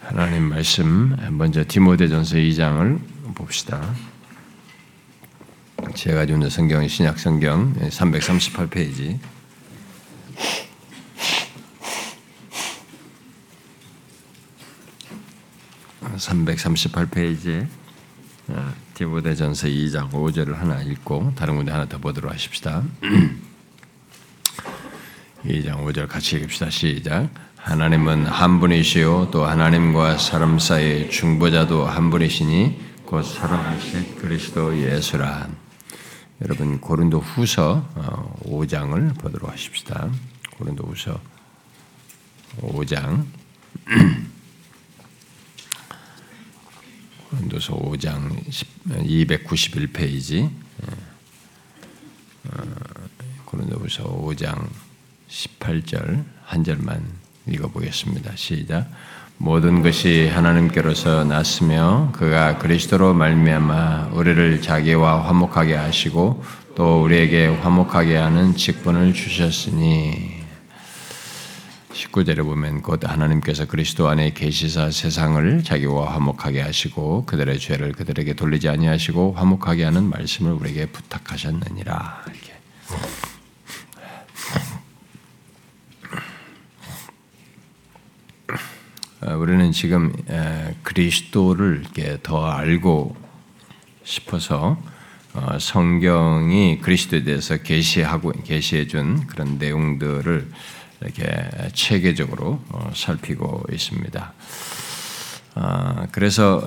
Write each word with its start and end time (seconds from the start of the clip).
하나님 0.00 0.48
말씀 0.48 1.16
먼저 1.30 1.64
디모데전서 1.66 2.36
2장을 2.36 3.00
봅시다. 3.34 3.94
제가 5.94 6.24
있는 6.24 6.50
성경 6.50 6.86
신약 6.86 7.18
성경 7.18 7.72
338페이지. 7.74 9.18
338 16.16 17.06
페이지에 17.06 17.66
디모데전서 18.94 19.68
2장 19.68 20.10
5절을 20.10 20.54
하나 20.54 20.82
읽고 20.82 21.32
다른 21.34 21.56
군데 21.56 21.72
하나 21.72 21.86
더 21.86 21.98
보도록 21.98 22.32
하십시다. 22.32 22.82
2장 25.44 25.84
5절 25.84 26.08
같이 26.08 26.36
읽읍시다. 26.36 26.70
시작. 26.70 27.28
하나님은 27.62 28.26
한 28.26 28.58
분이시요 28.58 29.28
또 29.30 29.44
하나님과 29.44 30.16
사람 30.16 30.58
사이의 30.58 31.10
중보자도 31.10 31.84
한 31.84 32.08
분이시니 32.10 32.80
곧 33.04 33.22
사랑하신 33.22 34.16
그리스도 34.16 34.76
예수라. 34.78 35.48
여러분 36.40 36.80
고린도 36.80 37.20
후서 37.20 37.86
5장을 38.44 39.10
어, 39.10 39.14
보도록 39.14 39.52
하십시다. 39.52 40.10
고린도 40.56 40.84
후서 40.84 41.20
5장 42.62 43.26
고린도서 47.30 47.74
5장 47.76 48.42
291페이지 48.88 50.50
어, 52.46 52.62
고린도서 53.44 54.04
5장 54.04 54.66
18절 55.28 56.24
한 56.44 56.64
절만 56.64 57.29
읽어보겠습니다. 57.50 58.32
시작. 58.36 58.86
모든 59.42 59.82
것이 59.82 60.28
하나님께로서 60.28 61.24
났으며 61.24 62.10
그가 62.12 62.58
그리스도로 62.58 63.14
말미암아 63.14 64.10
우리를 64.12 64.60
자기와 64.60 65.26
화목하게 65.26 65.76
하시고 65.76 66.44
또 66.74 67.02
우리에게 67.02 67.46
화목하게 67.46 68.16
하는 68.16 68.54
직분을 68.54 69.14
주셨으니 69.14 70.40
19절에 71.92 72.44
보면 72.44 72.82
곧 72.82 73.00
하나님께서 73.02 73.66
그리스도 73.66 74.08
안에 74.08 74.32
계시사 74.32 74.90
세상을 74.90 75.64
자기와 75.64 76.14
화목하게 76.14 76.60
하시고 76.60 77.24
그들의 77.26 77.58
죄를 77.58 77.92
그들에게 77.92 78.34
돌리지 78.34 78.68
아니하시고 78.68 79.34
화목하게 79.36 79.84
하는 79.84 80.04
말씀을 80.08 80.52
우리에게 80.52 80.86
부탁하셨느니라 80.86 82.24
이렇게 82.26 82.52
우리는 89.22 89.70
지금 89.72 90.12
그리스도를 90.82 91.84
더 92.22 92.46
알고 92.46 93.16
싶어서 94.02 94.78
어, 95.32 95.58
성경이 95.60 96.80
그리스도에 96.80 97.22
대해서 97.22 97.56
계시하고 97.58 98.32
계시해 98.44 98.88
준 98.88 99.26
그런 99.28 99.58
내용들을 99.58 100.48
이렇게 101.02 101.48
체계적으로 101.72 102.60
어, 102.70 102.90
살피고 102.94 103.64
있습니다. 103.70 104.32
그래서 106.12 106.62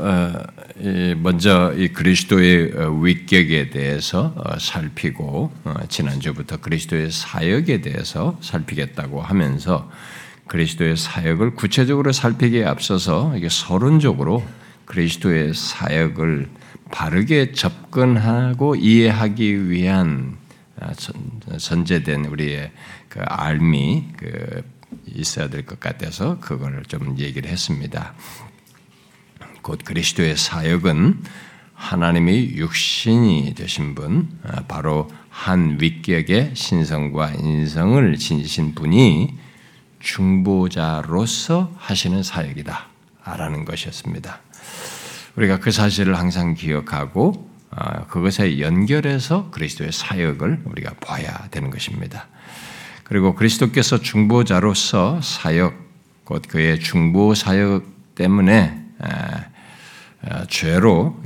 먼저 1.18 1.74
이 1.76 1.88
그리스도의 1.88 2.74
위격에 3.04 3.70
대해서 3.70 4.36
살피고 4.59 5.52
지난주부터 5.88 6.58
그리스도의 6.58 7.09
사역에 7.09 7.81
대해서 7.81 8.38
살피겠다고 8.42 9.22
하면서 9.22 9.90
그리스도의 10.48 10.98
사역을 10.98 11.56
구체적으로 11.56 12.12
살피기에 12.12 12.66
앞서서 12.66 13.36
이게 13.36 13.50
서론적으로 13.50 14.46
그리스도의 14.86 15.54
사역을 15.54 16.50
바르게 16.92 17.54
접근하고 17.54 18.76
이해하기 18.76 19.70
위한 19.70 20.38
아, 20.80 20.92
선제된 21.58 22.26
우리의 22.26 22.72
그 23.09 23.22
알미 23.22 24.06
그 24.18 24.64
있어야 25.08 25.48
될 25.50 25.66
것 25.66 25.80
같아서 25.80 26.40
그걸 26.40 26.84
좀 26.88 27.18
얘기를 27.18 27.50
했습니다. 27.50 28.14
곧 29.62 29.80
그리스도의 29.84 30.36
사역은 30.36 31.24
하나님이 31.74 32.52
육신이 32.56 33.56
되신 33.56 33.96
분, 33.96 34.30
아, 34.44 34.64
바로 34.68 35.09
한 35.30 35.78
위격의 35.80 36.52
신성과 36.53 37.32
인성을 37.32 38.18
지니신 38.18 38.76
분이 38.76 39.36
중보자로서 40.03 41.72
하시는 41.78 42.22
사역이다. 42.22 42.88
라는 43.25 43.64
것이었습니다. 43.64 44.41
우리가 45.38 45.59
그 45.59 45.72
사실을 45.72 46.18
항상 46.18 46.53
기억하고 46.53 47.50
아, 47.72 48.06
그것에 48.06 48.59
연결해서 48.59 49.50
그리스도의 49.50 49.91
사역을 49.91 50.62
우리가 50.66 50.94
봐야 50.96 51.47
되는 51.50 51.72
것입니다. 51.72 52.28
그리고 53.03 53.34
그리스도께서 53.34 54.00
중보자로서 54.00 55.22
사역, 55.22 55.74
곧 56.24 56.44
그의 56.47 56.80
중보 56.80 57.34
사역 57.34 58.16
때문에 58.16 58.80
죄로 60.50 61.20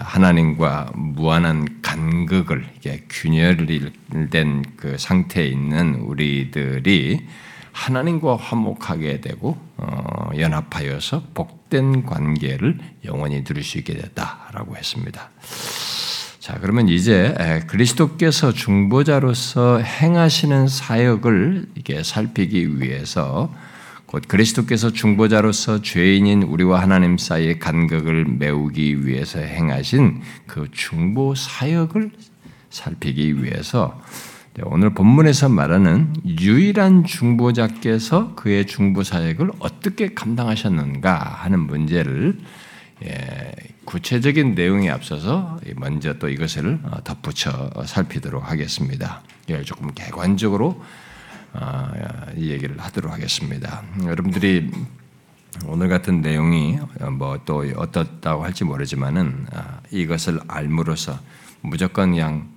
하나님과 0.00 0.92
무한한 0.94 1.82
간극을 1.82 2.66
균열된 3.10 4.64
그 4.76 4.96
상태에 4.98 5.46
있는 5.46 5.96
우리들이 5.96 7.26
하나님과 7.72 8.36
화목하게 8.36 9.20
되고 9.20 9.56
어, 9.76 10.30
연합하여서 10.36 11.24
복된 11.34 12.06
관계를 12.06 12.78
영원히 13.04 13.42
누릴 13.44 13.64
수 13.64 13.78
있게 13.78 13.94
됐다라고 13.94 14.76
했습니다. 14.76 15.30
자, 16.38 16.58
그러면 16.60 16.88
이제 16.88 17.34
그리스도께서 17.68 18.52
중보자로서 18.52 19.78
행하시는 19.78 20.68
사역을 20.68 21.66
이게 21.76 22.02
살피기 22.02 22.80
위해서 22.80 23.52
곧 24.06 24.24
그리스도께서 24.28 24.90
중보자로서 24.90 25.80
죄인인 25.80 26.42
우리와 26.42 26.82
하나님 26.82 27.16
사이의 27.16 27.58
간극을 27.58 28.26
메우기 28.26 29.06
위해서 29.06 29.38
행하신 29.38 30.20
그 30.46 30.68
중보 30.70 31.34
사역을 31.34 32.10
살피기 32.68 33.42
위해서 33.42 33.98
네, 34.04 34.31
오늘 34.64 34.92
본문에서 34.92 35.48
말하는 35.48 36.12
유일한 36.26 37.04
중보자께서 37.04 38.34
그의 38.34 38.66
중보 38.66 39.02
사역을 39.02 39.50
어떻게 39.60 40.12
감당하셨는가 40.12 41.18
하는 41.18 41.60
문제를 41.60 42.38
예, 43.04 43.52
구체적인 43.84 44.54
내용에 44.54 44.90
앞서서 44.90 45.58
먼저 45.76 46.18
또 46.18 46.28
이것을 46.28 46.78
어, 46.84 47.02
덧붙여 47.02 47.70
살피도록 47.84 48.48
하겠습니다. 48.48 49.22
이걸 49.48 49.64
조금 49.64 49.90
객관적으로 49.92 50.82
어, 51.54 51.90
이 52.36 52.50
얘기를 52.50 52.78
하도록 52.78 53.12
하겠습니다. 53.12 53.82
여러분들이 54.04 54.70
오늘 55.66 55.88
같은 55.88 56.20
내용이 56.20 56.78
뭐 57.10 57.38
또 57.44 57.64
어떻다고 57.76 58.44
할지 58.44 58.64
모르지만은 58.64 59.46
아, 59.52 59.80
이것을 59.90 60.40
알므로써 60.48 61.18
무조건 61.60 62.10
그냥 62.10 62.52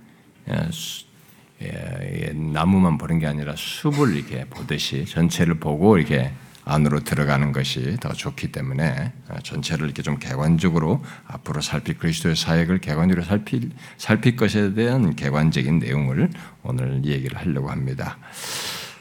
예, 1.61 2.27
예, 2.27 2.33
나무만 2.33 2.97
보는 2.97 3.19
게 3.19 3.27
아니라 3.27 3.53
숲을 3.55 4.15
이렇게 4.15 4.45
보듯이 4.45 5.05
전체를 5.05 5.55
보고 5.55 5.97
이렇게 5.97 6.31
안으로 6.65 7.01
들어가는 7.01 7.51
것이 7.51 7.95
더 8.01 8.11
좋기 8.11 8.51
때문에 8.51 9.13
어, 9.29 9.35
전체를 9.43 9.85
이렇게 9.85 10.01
좀 10.01 10.17
객관적으로 10.17 11.03
앞으로 11.27 11.61
살필 11.61 11.99
그리스도의 11.99 12.35
사역을 12.35 12.79
객관적으로 12.79 13.23
살필 13.23 13.69
살필 13.97 14.35
것에 14.35 14.73
대한 14.73 15.15
객관적인 15.15 15.79
내용을 15.79 16.31
오늘 16.63 17.05
얘기를 17.05 17.37
하려고 17.37 17.69
합니다. 17.69 18.17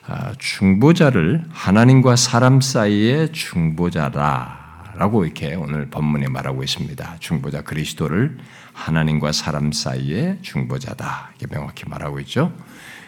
아, 0.07 0.35
중보자를 0.39 1.45
하나님과 1.49 2.17
사람 2.17 2.61
사이의 2.61 3.33
중보자라라고 3.33 5.25
이렇게 5.25 5.55
오늘 5.55 5.89
본문에 5.89 6.29
말하고 6.29 6.63
있습니다. 6.63 7.17
중보자 7.21 7.63
그리스도를 7.63 8.37
하나님과 8.75 9.33
사람 9.33 9.73
사이의 9.73 10.39
중보자다. 10.43 11.31
이렇게 11.39 11.55
명확히 11.55 11.85
말하고 11.87 12.21
있죠. 12.21 12.53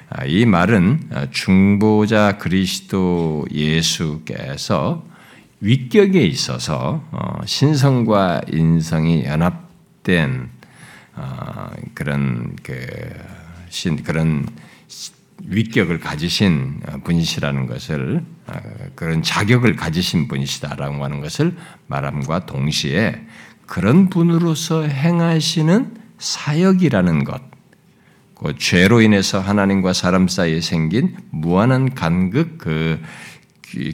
아, 0.08 0.24
이 0.24 0.46
말은 0.46 1.10
아, 1.12 1.26
중보자 1.30 2.38
그리스도 2.38 3.44
예수께서 3.52 5.04
위격에 5.60 6.22
있어서 6.22 7.04
어, 7.10 7.40
신성과 7.44 8.42
인성이 8.52 9.24
연합된 9.24 10.48
어, 11.16 11.70
그런 11.94 12.56
그신 12.62 14.02
그런 14.04 14.46
위격을 15.44 15.98
가지신 15.98 16.80
분이시라는 17.02 17.66
것을 17.66 18.24
아, 18.46 18.60
그런 18.94 19.22
자격을 19.22 19.74
가지신 19.74 20.28
분이시다라고 20.28 21.02
하는 21.04 21.20
것을 21.20 21.56
말함과 21.88 22.46
동시에 22.46 23.20
그런 23.66 24.08
분으로서 24.08 24.82
행하시는 24.84 25.96
사역이라는 26.18 27.24
것, 27.24 27.42
그 28.34 28.54
죄로 28.58 29.00
인해서 29.00 29.40
하나님과 29.40 29.92
사람 29.92 30.28
사이에 30.28 30.60
생긴 30.60 31.16
무한한 31.30 31.94
간극, 31.94 32.58
그 32.58 33.00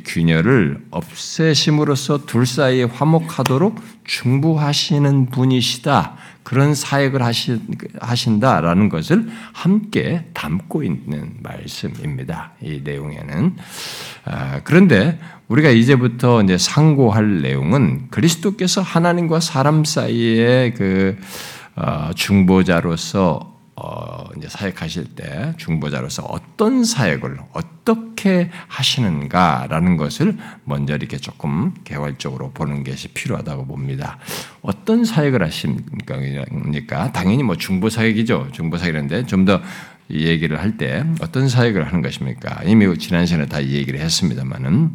균열을 0.04 0.84
없애심으로써 0.90 2.26
둘 2.26 2.46
사이에 2.46 2.84
화목하도록 2.84 3.80
중보하시는 4.04 5.26
분이시다. 5.26 6.16
그런 6.42 6.74
사역을 6.74 7.22
하신다라는 8.00 8.88
것을 8.88 9.28
함께 9.52 10.26
담고 10.34 10.82
있는 10.82 11.34
말씀입니다. 11.42 12.52
이 12.60 12.80
내용에는. 12.82 13.56
아, 14.24 14.60
그런데 14.64 15.18
우리가 15.48 15.70
이제부터 15.70 16.42
이제 16.42 16.58
상고할 16.58 17.42
내용은 17.42 18.08
그리스도께서 18.10 18.80
하나님과 18.80 19.40
사람 19.40 19.84
사이에 19.84 20.72
그 20.76 21.16
어, 21.76 22.10
중보자로서 22.14 23.51
어, 23.84 24.24
이제 24.36 24.46
사역하실 24.48 25.16
때 25.16 25.54
중보자로서 25.56 26.22
어떤 26.22 26.84
사역을 26.84 27.36
어떻게 27.52 28.48
하시는가라는 28.68 29.96
것을 29.96 30.36
먼저 30.64 30.94
이렇게 30.94 31.16
조금 31.16 31.74
개괄적으로 31.82 32.52
보는 32.52 32.84
것이 32.84 33.08
필요하다고 33.08 33.66
봅니다. 33.66 34.18
어떤 34.60 35.04
사역을 35.04 35.42
하십니까? 35.42 37.10
당연히 37.10 37.42
뭐 37.42 37.56
중보 37.56 37.90
사역이죠. 37.90 38.50
중보 38.52 38.78
사역인데 38.78 39.26
좀 39.26 39.44
더 39.44 39.60
얘기를 40.10 40.60
할 40.60 40.76
때 40.76 41.04
어떤 41.20 41.48
사역을 41.48 41.86
하는 41.86 42.02
것입니까? 42.02 42.62
이미 42.64 42.96
지난 42.98 43.26
시간에 43.26 43.46
다 43.46 43.62
얘기를 43.64 43.98
했습니다만은 43.98 44.90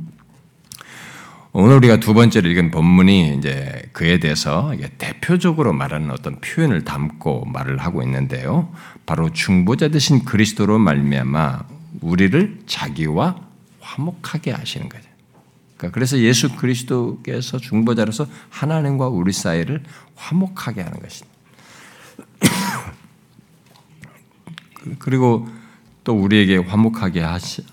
오늘 1.53 1.77
우리가 1.77 1.99
두 1.99 2.13
번째로 2.13 2.49
읽은 2.49 2.71
본문이 2.71 3.37
이제 3.37 3.89
그에 3.93 4.19
대해서 4.19 4.73
대표적으로 4.97 5.73
말하는 5.73 6.11
어떤 6.11 6.39
표현을 6.41 6.83
담고 6.83 7.45
말을 7.45 7.77
하고 7.77 8.03
있는데요. 8.03 8.71
바로 9.05 9.31
중보자 9.31 9.87
되신 9.87 10.25
그리스도로 10.25 10.77
말미암아 10.77 11.63
우리를 12.01 12.59
자기와 12.67 13.37
화목하게 13.79 14.51
하시는 14.51 14.89
거죠. 14.89 15.07
그러니까 15.77 15.93
그래서 15.93 16.19
예수 16.19 16.55
그리스도께서 16.55 17.59
중보자로서 17.59 18.27
하나님과 18.49 19.07
우리 19.07 19.31
사이를 19.31 19.83
화목하게 20.15 20.81
하는 20.81 20.99
것입니다. 20.99 21.37
그리고 24.99 25.47
또 26.03 26.13
우리에게 26.13 26.57
화목하게 26.57 27.23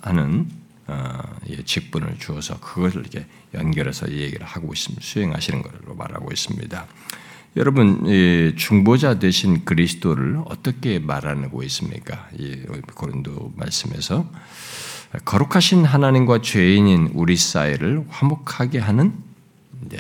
하는 0.02 0.48
어, 0.86 1.18
직분을 1.64 2.18
주어서 2.18 2.60
그것을 2.60 3.00
이렇게 3.00 3.26
연결해서 3.54 4.10
얘기를 4.10 4.46
하고 4.46 4.72
있습니다. 4.72 5.04
수행하시는 5.04 5.62
걸로 5.62 5.94
말하고 5.94 6.30
있습니다. 6.32 6.86
여러분 7.56 8.54
중보자 8.56 9.20
되신 9.20 9.64
그리스도를 9.64 10.42
어떻게 10.46 10.98
말하고 10.98 11.62
있습니까? 11.64 12.28
이 12.36 12.56
고린도 12.94 13.52
말씀에서 13.56 14.28
거룩하신 15.24 15.84
하나님과 15.84 16.42
죄인인 16.42 17.10
우리 17.14 17.36
사이를 17.36 18.04
화목하게 18.08 18.80
하는 18.80 19.12
이제 19.86 19.98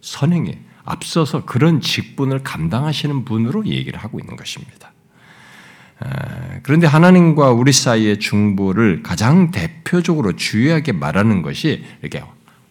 선행에 0.00 0.60
앞서서 0.84 1.44
그런 1.44 1.80
직분을 1.80 2.44
감당하시는 2.44 3.24
분으로 3.24 3.66
얘기를 3.66 3.98
하고 3.98 4.20
있는 4.20 4.36
것입니다. 4.36 4.92
그런데 6.62 6.86
하나님과 6.86 7.50
우리 7.50 7.72
사이의 7.72 8.20
중보를 8.20 9.02
가장 9.02 9.50
대표적으로 9.50 10.36
주요하게 10.36 10.92
말하는 10.92 11.42
것이 11.42 11.84
이렇게 12.02 12.22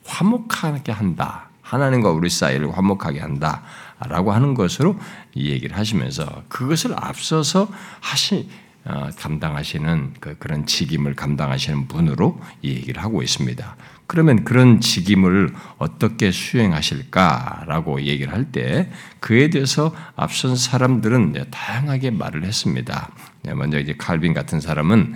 화목하게 0.06 0.92
한다. 0.92 1.50
하나님과 1.62 2.12
우리 2.12 2.30
사이를 2.30 2.76
화목하게 2.76 3.20
한다. 3.20 3.64
라고 4.00 4.34
하는 4.34 4.54
것으로 4.54 5.00
이 5.34 5.50
얘기를 5.50 5.78
하시면서 5.78 6.44
그것을 6.50 6.94
앞서서 6.96 7.70
하시, 8.02 8.50
어, 8.86 9.10
감당하시는 9.18 10.16
그, 10.20 10.36
그런 10.38 10.66
직임을 10.66 11.16
감당하시는 11.16 11.88
분으로 11.88 12.40
이 12.62 12.72
얘기를 12.72 13.02
하고 13.02 13.24
있습니다. 13.24 13.78
그러면 14.08 14.44
그런 14.44 14.82
직임을 14.82 15.54
어떻게 15.78 16.32
수행하실까라고 16.32 18.02
얘기를 18.02 18.34
할 18.34 18.52
때 18.52 18.92
그에 19.22 19.50
대해서 19.50 19.96
앞선 20.18 20.58
사람들은 20.58 21.46
다양하게 21.50 22.12
말을 22.12 22.44
했습니다. 22.44 23.10
네, 23.44 23.54
먼저 23.54 23.80
이제 23.80 23.96
칼빈 23.98 24.34
같은 24.34 24.60
사람은 24.60 25.16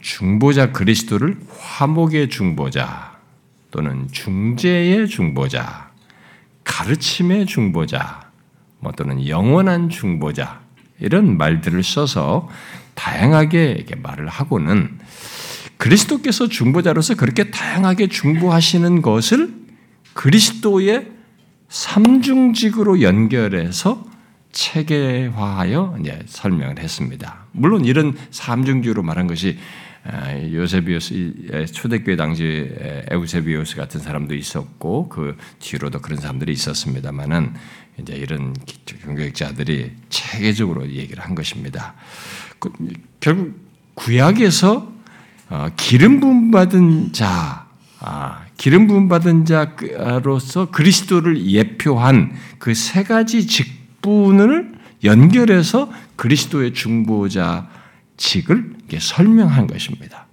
중보자 0.00 0.72
그리스도를 0.72 1.38
화목의 1.58 2.30
중보자 2.30 3.13
또는 3.74 4.06
중재의 4.12 5.08
중보자, 5.08 5.90
가르침의 6.62 7.46
중보자, 7.46 8.30
뭐 8.78 8.92
또는 8.92 9.26
영원한 9.26 9.88
중보자 9.88 10.60
이런 11.00 11.36
말들을 11.36 11.82
써서 11.82 12.48
다양하게 12.94 13.84
말을 14.00 14.28
하고는 14.28 15.00
그리스도께서 15.76 16.46
중보자로서 16.46 17.16
그렇게 17.16 17.50
다양하게 17.50 18.06
중보하시는 18.06 19.02
것을 19.02 19.52
그리스도의 20.12 21.08
삼중직으로 21.68 23.02
연결해서 23.02 24.04
체계화하여 24.52 25.98
설명을 26.26 26.78
했습니다. 26.78 27.46
물론 27.50 27.84
이런 27.84 28.16
삼중직으로 28.30 29.02
말한 29.02 29.26
것이 29.26 29.58
요세비우스 30.52 31.66
초대교회 31.72 32.16
당시 32.16 32.70
에우세비우스 33.10 33.76
같은 33.76 34.00
사람도 34.00 34.34
있었고 34.34 35.08
그 35.08 35.36
뒤로도 35.60 36.00
그런 36.00 36.20
사람들이 36.20 36.52
있었습니다만은 36.52 37.54
이제 37.98 38.14
이런 38.14 38.54
경교학자들이 38.84 39.92
체계적으로 40.10 40.88
얘기를 40.90 41.24
한 41.24 41.34
것입니다. 41.34 41.94
그, 42.58 42.70
결국 43.20 43.54
구약에서 43.94 44.92
어, 45.50 45.68
기름 45.76 46.20
부음 46.20 46.50
받은 46.50 47.12
자, 47.12 47.66
아, 48.00 48.44
기름 48.56 48.86
부음 48.86 49.08
받은 49.08 49.44
자로서 49.46 50.70
그리스도를 50.70 51.46
예표한 51.46 52.34
그 52.58 52.74
세 52.74 53.04
가지 53.04 53.46
직분을 53.46 54.74
연결해서 55.04 55.90
그리스도의 56.16 56.74
중보자 56.74 57.68
직을 58.16 58.73
설명한 58.98 59.66
것입니다. 59.66 60.26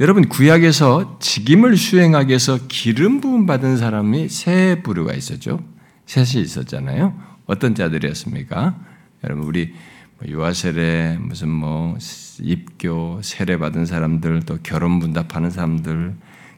여러분 0.00 0.28
구약에서 0.28 1.18
직임을 1.20 1.76
수행하기 1.76 2.28
위해서 2.28 2.58
기름 2.68 3.20
부음 3.20 3.44
받은 3.44 3.76
사람이 3.76 4.30
세 4.30 4.80
부류가 4.82 5.12
있었죠. 5.12 5.62
셋이 6.06 6.42
있었잖아요. 6.42 7.14
어떤 7.44 7.74
자들이었습니까? 7.74 8.76
여러분 9.24 9.44
우리 9.44 9.74
뭐 10.18 10.26
유아세례 10.26 11.18
무슨 11.20 11.50
뭐 11.50 11.98
입교 12.40 13.20
세례 13.22 13.58
받은 13.58 13.84
사람들 13.84 14.44
또 14.46 14.58
결혼 14.62 15.00
분답하는 15.00 15.50
사람들 15.50 16.14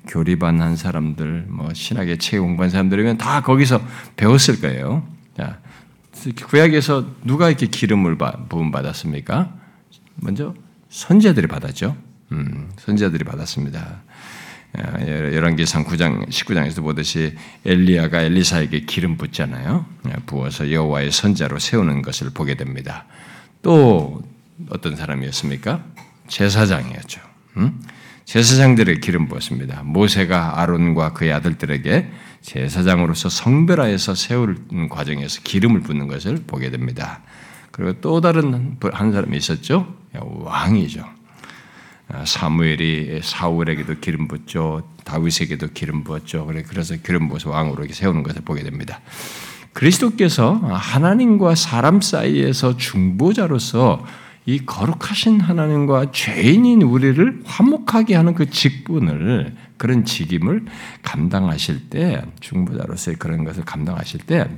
교리반한 0.07 0.77
사람들 0.77 1.47
뭐 1.49 1.73
신학의 1.75 2.19
책 2.19 2.41
공부한 2.41 2.71
사람들이면 2.71 3.19
다 3.19 3.41
거기서 3.41 3.81
배웠을 4.17 4.61
거예요. 4.61 5.07
자, 5.37 5.59
구약에서 6.47 7.07
누가 7.25 7.49
이렇게 7.49 7.67
기름을 7.67 8.19
부음 8.49 8.71
받았습니까? 8.71 9.62
먼저 10.17 10.55
선제들이 10.91 11.47
받았죠. 11.47 11.97
음, 12.33 12.71
선제들이 12.79 13.25
받았습니다. 13.25 14.03
아, 14.75 15.01
열왕기상 15.07 15.85
9장 15.85 16.29
19장에서 16.29 16.83
보듯이 16.83 17.35
엘리야가 17.65 18.23
엘리사에게 18.23 18.81
기름 18.81 19.17
붓잖아요. 19.17 19.85
아, 20.05 20.13
부어서 20.25 20.71
여호와의 20.71 21.13
선자로 21.13 21.59
세우는 21.59 22.03
것을 22.03 22.31
보게 22.31 22.55
됩니다. 22.55 23.05
또 23.61 24.23
어떤 24.71 24.97
사람이었습니까? 24.97 25.85
제사장이었죠. 26.29 27.21
음? 27.59 27.83
제사장들의 28.25 29.01
기름 29.01 29.29
부었습니다. 29.29 29.83
모세가 29.83 30.61
아론과 30.61 31.13
그의 31.13 31.33
아들들에게 31.33 32.11
제사장으로서 32.41 33.29
성별화해서 33.29 34.15
세우는 34.15 34.89
과정에서 34.89 35.43
기름을 35.43 35.81
붓는 35.81 36.09
것을 36.09 36.45
보게 36.47 36.71
됩니다. 36.71 37.21
그리고 37.73 38.01
또 38.01 38.21
다른 38.21 38.77
한 38.93 39.13
사람이 39.13 39.37
있었죠. 39.37 39.95
왕이죠. 40.15 41.05
아, 42.09 42.25
사무엘이 42.27 43.21
사울에게도 43.23 44.01
기름 44.01 44.29
붓죠. 44.29 44.83
다윗에게도 45.05 45.69
기름 45.69 46.05
부었죠. 46.05 46.47
그래서 46.69 46.95
기름 46.97 47.29
부어서 47.29 47.51
왕으로 47.51 47.87
세우는 47.91 48.23
것을 48.23 48.43
보게 48.43 48.63
됩니다. 48.63 49.01
그리스도께서 49.73 50.55
하나님과 50.55 51.55
사람 51.55 52.03
사이에서 52.03 52.77
중보자로서 52.77 54.05
이 54.45 54.59
거룩하신 54.67 55.41
하나님과 55.41 56.11
죄인인 56.11 56.83
우리를 56.83 57.43
화목하게 57.45 58.15
하는 58.15 58.35
그 58.35 58.51
직분을 58.51 59.57
그런 59.79 60.05
직임을 60.05 60.67
감당하실 61.03 61.89
때 61.89 62.23
중보자로서의 62.41 63.17
그런 63.19 63.45
것을 63.45 63.65
감당하실 63.65 64.21
때 64.21 64.49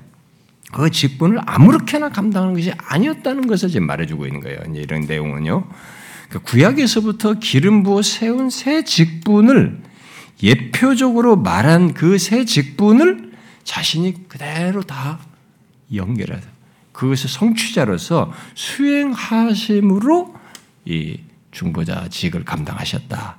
그 0.74 0.90
직분을 0.90 1.38
아무렇게나 1.46 2.08
감당하는 2.08 2.54
것이 2.54 2.72
아니었다는 2.76 3.46
것을 3.46 3.68
지금 3.68 3.86
말해주고 3.86 4.26
있는 4.26 4.40
거예요. 4.40 4.58
이런 4.74 5.02
내용은요. 5.02 5.68
그 6.30 6.40
구약에서부터 6.40 7.34
기름 7.34 7.84
부어 7.84 8.02
세운 8.02 8.50
새 8.50 8.82
직분을 8.82 9.80
예표적으로 10.42 11.36
말한 11.36 11.94
그 11.94 12.18
새 12.18 12.44
직분을 12.44 13.32
자신이 13.62 14.28
그대로 14.28 14.82
다 14.82 15.20
연결해서 15.94 16.46
그것을 16.92 17.30
성취자로서 17.30 18.32
수행하심으로 18.54 20.34
이 20.86 21.20
중보자직을 21.52 22.44
감당하셨다. 22.44 23.36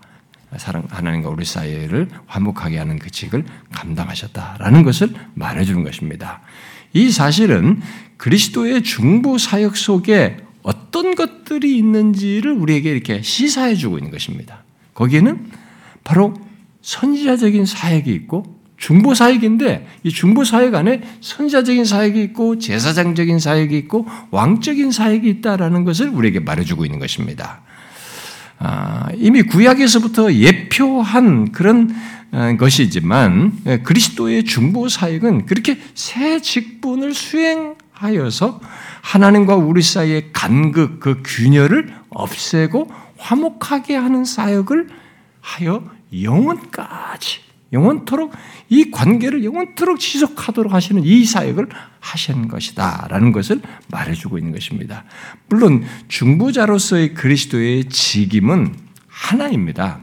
사랑 0.57 0.87
하나님과 0.89 1.29
우리 1.29 1.43
사이를 1.43 2.07
화목하게 2.27 2.77
하는 2.77 2.97
그 2.97 3.09
직을 3.09 3.43
감당하셨다라는 3.73 4.83
것을 4.83 5.13
말해주는 5.33 5.83
것입니다. 5.83 6.41
이 6.95 7.11
사실은 7.11 7.81
그리스도의 8.15 8.81
중보 8.81 9.37
사역 9.37 9.75
속에 9.75 10.37
어떤 10.63 11.13
것들이 11.13 11.77
있는지를 11.77 12.53
우리에게 12.53 12.89
이렇게 12.89 13.21
시사해 13.21 13.75
주고 13.75 13.97
있는 13.97 14.11
것입니다. 14.11 14.63
거기에는 14.93 15.45
바로 16.05 16.33
선지자적인 16.81 17.65
사역이 17.65 18.11
있고 18.13 18.55
중보 18.77 19.13
사역인데 19.13 19.87
이 20.03 20.09
중보 20.09 20.45
사역 20.45 20.73
안에 20.75 21.01
선지자적인 21.19 21.83
사역이 21.83 22.23
있고 22.23 22.59
제사장적인 22.59 23.39
사역이 23.39 23.77
있고 23.79 24.07
왕적인 24.31 24.91
사역이 24.91 25.29
있다라는 25.29 25.83
것을 25.83 26.07
우리에게 26.07 26.39
말해주고 26.39 26.85
있는 26.85 26.99
것입니다. 26.99 27.61
아, 28.57 29.09
이미 29.15 29.41
구약에서부터 29.43 30.33
예표한 30.33 31.51
그런 31.51 31.93
어, 32.31 32.55
것이지만 32.57 33.53
예, 33.65 33.77
그리스도의 33.79 34.43
중보 34.43 34.89
사역은 34.89 35.45
그렇게 35.45 35.79
새 35.93 36.41
직분을 36.41 37.13
수행하여서 37.13 38.59
하나님과 39.01 39.55
우리 39.55 39.81
사이의 39.81 40.31
간극 40.33 40.99
그 40.99 41.21
균열을 41.23 41.93
없애고 42.09 42.91
화목하게 43.17 43.95
하는 43.95 44.25
사역을 44.25 44.89
하여 45.39 45.83
영원까지 46.21 47.44
영원토록 47.75 48.33
이 48.69 48.89
관계를 48.89 49.43
영원토록 49.43 49.99
지속하도록 49.99 50.73
하시는 50.73 51.03
이 51.03 51.23
사역을 51.25 51.69
하신 51.99 52.47
것이다라는 52.47 53.31
것을 53.31 53.61
말해주고 53.91 54.37
있는 54.39 54.53
것입니다. 54.53 55.03
물론 55.47 55.83
중보자로서의 56.07 57.13
그리스도의 57.13 57.85
직임은 57.89 58.75
하나입니다. 59.07 59.99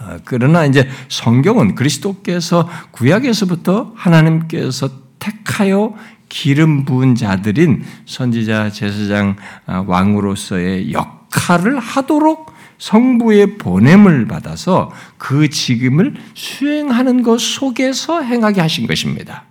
어, 0.00 0.16
그러나 0.24 0.64
이제 0.64 0.88
성경은 1.08 1.74
그리스도께서 1.74 2.68
구약에서부터 2.92 3.92
하나님께서 3.94 4.90
택하여 5.18 5.94
기름 6.28 6.84
부은 6.84 7.14
자들인 7.14 7.84
선지자, 8.06 8.70
제사장, 8.70 9.36
어, 9.66 9.84
왕으로서의 9.86 10.92
역할을 10.92 11.78
하도록 11.78 12.51
성부의 12.82 13.58
보냄을 13.58 14.26
받아서 14.26 14.90
그 15.16 15.48
직임을 15.48 16.14
수행하는 16.34 17.22
것 17.22 17.40
속에서 17.40 18.22
행하게 18.22 18.60
하신 18.60 18.88
것입니다. 18.88 19.44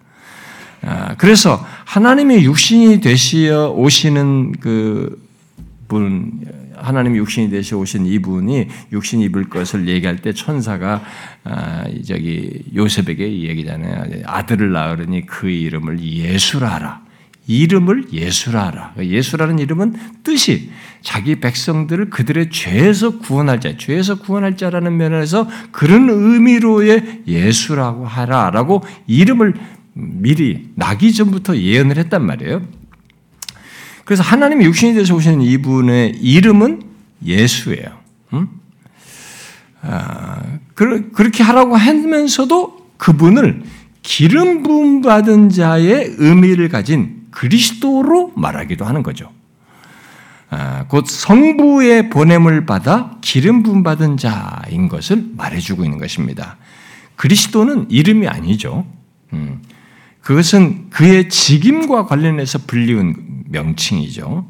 아, 0.82 1.16
그래서 1.16 1.66
하나님의 1.86 2.44
육신이 2.44 3.00
되시어 3.00 3.72
오시는 3.72 4.54
그 4.60 5.26
분, 5.88 6.42
하나님이 6.76 7.20
육신이 7.20 7.50
되시 7.52 7.74
오신 7.74 8.06
이분이 8.06 8.68
육신 8.92 9.22
입을 9.22 9.50
것을 9.50 9.88
얘기할 9.88 10.18
때 10.18 10.34
천사가 10.34 11.02
아, 11.46 11.86
저기 12.06 12.66
요셉에게 12.76 13.44
얘기잖아요. 13.44 14.24
아들을 14.26 14.74
낳으니 14.74 15.26
그 15.26 15.48
이름을 15.48 16.02
예수라 16.02 16.68
하라. 16.68 17.11
이름을 17.48 18.14
예수라 18.14 18.94
하 18.96 19.04
예수라는 19.04 19.60
이름은 19.60 19.96
뜻이 20.24 20.72
자기 21.02 21.40
백성들을 21.40 22.10
그들의 22.10 22.50
죄에서 22.52 23.20
구원할 23.20 23.60
자, 23.60 23.76
죄에서 23.76 24.20
구원할 24.20 24.56
자라는 24.56 24.96
면에서 24.96 25.50
그런 25.72 26.10
의미로의 26.10 27.24
예수라고 27.28 28.06
하라라고 28.06 28.84
이름을 29.08 29.56
미리 29.94 30.70
나기 30.76 31.14
전부터 31.14 31.58
예언을 31.58 31.98
했단 31.98 32.26
말이에요. 32.26 32.62
그래서 34.06 34.24
하나님이 34.24 34.66
육신이 34.66 34.94
되서 34.94 35.16
오시는 35.16 35.42
이분의 35.42 36.18
이름은 36.22 36.84
예수예요. 37.26 38.00
음? 38.34 38.48
아, 39.82 40.42
그렇게 40.76 41.44
하라고 41.44 41.76
하면서도 41.76 42.92
그분을 42.98 43.64
기름 44.04 44.64
부음 44.64 45.02
받은 45.02 45.50
자의 45.50 46.14
의미를 46.18 46.70
가진 46.70 47.21
그리스도로 47.32 48.34
말하기도 48.36 48.86
하는 48.86 49.04
거죠. 49.04 49.32
아, 50.50 50.86
곧 50.90 51.08
성부의 51.08 52.10
보냄을 52.10 52.66
받아 52.66 53.18
기름 53.22 53.64
부음 53.64 53.84
받은 53.84 54.18
자인 54.18 54.90
것을 54.90 55.24
말해주고 55.38 55.86
있는 55.86 55.98
것입니다. 55.98 56.58
그리스도는 57.16 57.90
이름이 57.90 58.28
아니죠. 58.28 58.86
음, 59.32 59.62
그것은 60.20 60.90
그의 60.90 61.30
직임과 61.30 62.06
관련해서 62.06 62.60
불리운 62.68 63.16
명칭이죠. 63.50 64.46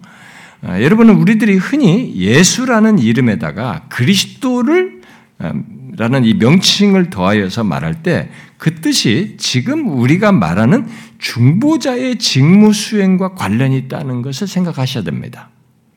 아, 0.64 0.82
여러분은 0.82 1.16
우리들이 1.16 1.56
흔히 1.58 2.16
예수라는 2.16 2.98
이름에다가 2.98 3.86
그리스도를 3.90 5.02
음, 5.42 5.82
라는 5.98 6.24
이 6.24 6.34
명칭을 6.34 7.10
더하여서 7.10 7.64
말할 7.64 8.02
때 8.02 8.30
그 8.62 8.76
뜻이 8.76 9.38
지금 9.40 9.90
우리가 9.90 10.32
말하는 10.32 10.88
중보자의 11.18 12.20
직무 12.20 12.74
수행과 12.74 13.34
관련이 13.34 13.76
있다는 13.76 14.22
것을 14.22 14.46
생각하셔야 14.48 15.04
됩니다. 15.04 15.50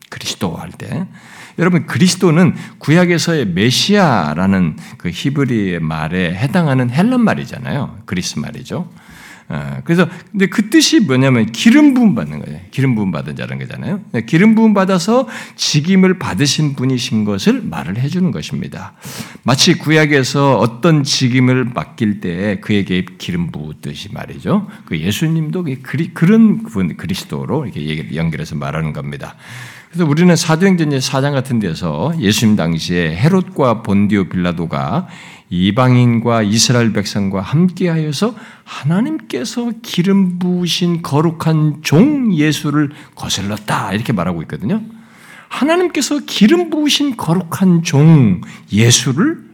그리스도 0.09 0.55
할 0.55 0.71
때. 0.71 1.05
여러분, 1.59 1.85
그리스도는 1.85 2.55
구약에서의 2.79 3.49
메시아라는 3.49 4.77
그 4.97 5.11
히브리의 5.13 5.79
말에 5.81 6.33
해당하는 6.33 6.89
헬란 6.89 7.21
말이잖아요. 7.21 7.99
그리스 8.07 8.39
말이죠. 8.39 8.89
어, 9.47 9.79
그래서 9.83 10.07
근데 10.31 10.47
그 10.47 10.69
뜻이 10.69 11.01
뭐냐면 11.01 11.51
기름 11.51 11.93
부음 11.93 12.15
받는 12.15 12.39
거예요. 12.39 12.59
기름 12.71 12.95
부음 12.95 13.11
받은 13.11 13.35
자라는 13.35 13.59
거잖아요. 13.59 14.01
네, 14.11 14.25
기름 14.25 14.55
부음 14.55 14.73
받아서 14.73 15.27
직임을 15.55 16.17
받으신 16.17 16.75
분이신 16.75 17.25
것을 17.25 17.61
말을 17.61 17.97
해주는 17.99 18.31
것입니다. 18.31 18.93
마치 19.43 19.77
구약에서 19.77 20.57
어떤 20.57 21.03
직임을 21.03 21.65
맡길 21.75 22.21
때 22.21 22.59
그에게 22.59 23.05
기름 23.19 23.51
부듯이 23.51 24.11
말이죠. 24.11 24.67
그 24.85 24.99
예수님도 24.99 25.65
그런 26.13 26.63
분 26.63 26.97
그리스도로 26.97 27.65
이렇게 27.65 28.15
연결해서 28.15 28.55
말하는 28.55 28.93
겁니다. 28.93 29.35
그래서 29.95 30.09
우리는 30.09 30.35
사도행전 30.35 30.89
4장 30.89 31.31
같은 31.31 31.59
데서 31.59 32.13
예수님 32.19 32.57
당시에 32.57 33.15
헤롯과 33.15 33.81
본디오 33.81 34.25
빌라도가 34.25 35.07
이방인과 35.49 36.41
이스라엘 36.43 36.91
백성과 36.91 37.41
함께하여서 37.41 38.35
하나님께서 38.63 39.71
기름 39.81 40.39
부으신 40.39 41.01
거룩한 41.01 41.81
종 41.81 42.33
예수를 42.33 42.91
거슬렀다 43.15 43.93
이렇게 43.93 44.11
말하고 44.11 44.41
있거든요. 44.43 44.81
하나님께서 45.47 46.19
기름 46.25 46.69
부으신 46.69 47.15
거룩한 47.15 47.83
종 47.83 48.41
예수를 48.71 49.45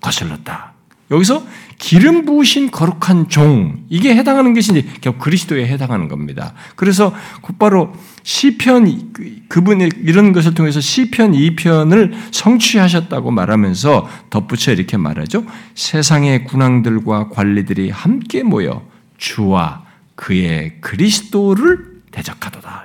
거슬렀다. 0.00 0.72
여기서 1.10 1.44
기름 1.78 2.24
부으신 2.24 2.70
거룩한 2.70 3.28
종 3.28 3.84
이게 3.90 4.14
해당하는 4.14 4.54
것이 4.54 4.72
이제 4.72 5.12
그리스도에 5.18 5.66
해당하는 5.66 6.08
겁니다. 6.08 6.54
그래서 6.76 7.14
곧바로 7.42 7.92
시편 8.24 9.12
그분이 9.48 9.90
이런 10.02 10.32
것을 10.32 10.54
통해서 10.54 10.80
시편 10.80 11.32
2편을 11.32 12.14
성취하셨다고 12.32 13.30
말하면서 13.30 14.08
덧붙여 14.30 14.72
이렇게 14.72 14.96
말하죠. 14.96 15.44
세상의 15.74 16.44
군왕들과 16.44 17.28
관리들이 17.28 17.90
함께 17.90 18.42
모여 18.42 18.84
주와 19.18 19.84
그의 20.16 20.80
그리스도를 20.80 22.02
대적하도다. 22.10 22.84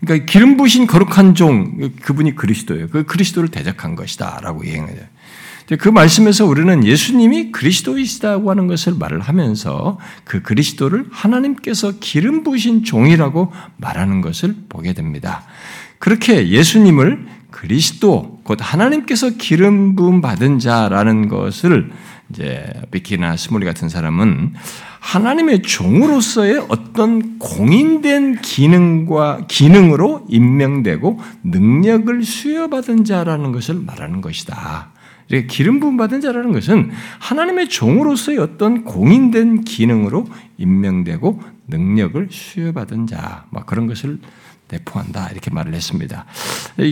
그러니까 0.00 0.26
기름 0.26 0.56
부신 0.56 0.86
거룩한 0.86 1.34
종 1.34 1.90
그분이 2.02 2.34
그리스도예요. 2.34 2.88
그 2.88 3.04
그리스도를 3.04 3.50
대적한 3.50 3.94
것이다라고 3.94 4.66
얘기해요. 4.66 5.04
그 5.78 5.88
말씀에서 5.88 6.46
우리는 6.46 6.84
예수님이 6.84 7.52
그리스도이시다고 7.52 8.50
하는 8.50 8.66
것을 8.66 8.94
말을 8.94 9.20
하면서 9.20 9.98
그 10.24 10.42
그리스도를 10.42 11.06
하나님께서 11.10 11.92
기름 12.00 12.42
부으신 12.42 12.84
종이라고 12.84 13.52
말하는 13.76 14.20
것을 14.20 14.56
보게 14.68 14.92
됩니다. 14.92 15.44
그렇게 15.98 16.48
예수님을 16.48 17.26
그리스도, 17.50 18.40
곧 18.42 18.58
하나님께서 18.60 19.30
기름 19.30 19.94
부음 19.96 20.20
받은 20.20 20.58
자라는 20.58 21.28
것을 21.28 21.90
이제 22.30 22.64
비키나 22.90 23.36
스몰리 23.36 23.66
같은 23.66 23.88
사람은 23.88 24.54
하나님의 25.00 25.62
종으로서의 25.62 26.66
어떤 26.68 27.38
공인된 27.38 28.40
기능과 28.40 29.46
기능으로 29.48 30.26
임명되고 30.28 31.20
능력을 31.44 32.22
수여받은 32.22 33.04
자라는 33.04 33.52
것을 33.52 33.74
말하는 33.74 34.20
것이다. 34.20 34.92
기름 35.48 35.80
부음 35.80 35.96
받은 35.96 36.20
자라는 36.20 36.52
것은 36.52 36.90
하나님의 37.20 37.68
종으로서의 37.68 38.38
어떤 38.38 38.84
공인된 38.84 39.62
기능으로 39.62 40.26
임명되고 40.58 41.40
능력을 41.68 42.28
수여받은 42.30 43.06
자, 43.06 43.44
막 43.50 43.66
그런 43.66 43.86
것을 43.86 44.18
내포한다 44.70 45.28
이렇게 45.30 45.50
말을 45.50 45.74
했습니다. 45.74 46.26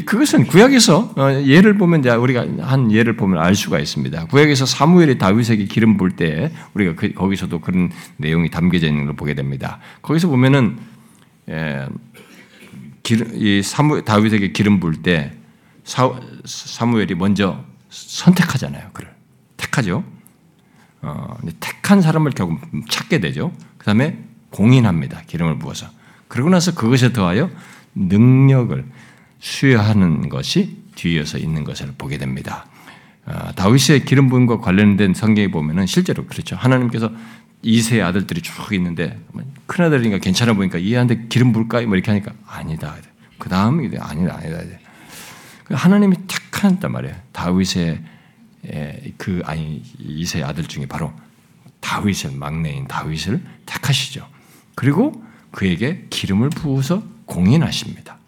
그것은 0.05 0.47
구약에서 0.47 1.15
어, 1.17 1.43
예를 1.45 1.79
보면 1.79 2.05
우리가 2.05 2.47
한 2.61 2.91
예를 2.91 3.17
보면 3.17 3.43
알 3.43 3.55
수가 3.55 3.79
있습니다. 3.79 4.27
구약에서 4.27 4.67
사무엘이 4.67 5.19
다윗에게 5.19 5.65
기름 5.67 5.97
부을 5.97 6.13
때 6.13 6.53
우리가 6.75 6.95
그, 6.97 7.13
거기서도 7.13 7.61
그런 7.61 7.91
내용이 8.17 8.51
담겨져 8.51 8.89
있는 8.89 9.07
걸 9.07 9.15
보게 9.15 9.35
됩니다. 9.35 9.79
거기서 10.03 10.29
보면은 10.29 10.79
예, 11.49 11.87
기름, 13.03 13.31
이 13.35 13.63
사무 13.63 14.05
다윗에게 14.05 14.53
기름 14.53 14.81
부을 14.81 14.95
때 15.03 15.33
사, 15.85 16.13
사무엘이 16.45 17.15
먼저 17.15 17.65
선택하잖아요. 17.91 18.91
그를 18.93 19.11
택하죠. 19.57 20.05
어, 21.01 21.37
택한 21.61 22.03
사람을 22.03 22.33
결국 22.33 22.61
찾게 22.89 23.21
되죠. 23.21 23.53
그 23.79 23.87
다음에 23.87 24.19
공인합니다. 24.51 25.23
기름을 25.27 25.59
부어서. 25.59 25.89
그러고 26.29 26.51
나서 26.51 26.75
그것에 26.75 27.13
더하여 27.13 27.51
능력을 27.95 28.85
수여하는 29.41 30.29
것이 30.29 30.83
뒤이어서 30.95 31.39
있는 31.39 31.65
것을 31.65 31.95
보게 31.97 32.19
됩니다. 32.19 32.67
어, 33.27 33.53
다윗의 33.55 34.05
기름 34.05 34.29
부음과 34.29 34.59
관련된 34.59 35.15
성경에 35.15 35.49
보면은 35.49 35.87
실제로 35.87 36.27
그렇죠. 36.27 36.57
하나님께서 36.57 37.13
이세 37.63 38.01
아들들이 38.01 38.41
쭉 38.41 38.73
있는데 38.73 39.19
큰 39.67 39.85
아들이니까 39.85 40.19
괜찮아 40.19 40.55
보니까 40.55 40.79
이한테 40.79 41.27
기름 41.29 41.53
부을까? 41.53 41.81
뭐 41.83 41.95
이렇게 41.95 42.11
하니까 42.11 42.33
아니다. 42.47 42.95
그 43.39 43.49
다음 43.49 43.83
이 43.83 43.97
아니다, 43.99 44.37
아니다. 44.37 44.79
그 45.65 45.75
하나님이 45.75 46.17
택 46.27 46.48
한단 46.67 46.93
말이에요. 46.93 47.15
다윗의 47.33 48.03
그 49.17 49.43
아니 49.45 49.83
이세 49.99 50.43
아들 50.43 50.65
중에 50.65 50.87
바로 50.87 51.13
다윗의 51.81 52.35
막내인 52.35 52.87
다윗을 52.89 53.41
택하시죠. 53.67 54.27
그리고 54.75 55.25
그에게 55.51 56.07
기름을 56.11 56.51
부어서 56.51 57.03
공인하십니다. 57.27 58.19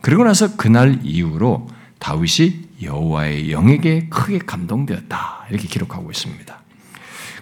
그리고 0.00 0.24
나서 0.24 0.56
그날 0.56 1.00
이후로 1.02 1.68
다윗이 1.98 2.68
여호와의 2.82 3.52
영에게 3.52 4.08
크게 4.08 4.38
감동되었다 4.38 5.46
이렇게 5.50 5.68
기록하고 5.68 6.10
있습니다. 6.10 6.60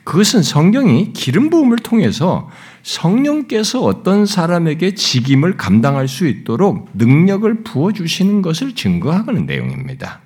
그것은 0.05 0.43
성경이 0.43 1.13
기름 1.13 1.51
부음을 1.51 1.77
통해서 1.77 2.51
성령께서 2.89 3.83
어떤 3.83 4.25
사람에게 4.25 4.95
직임을 4.95 5.59
감당할 5.59 6.09
수 6.09 6.27
있도록 6.27 6.89
능력을 6.95 7.63
부어 7.63 7.93
주시는 7.93 8.41
것을 8.41 8.75
증거하는 8.75 9.45
내용입니다. 9.45 10.21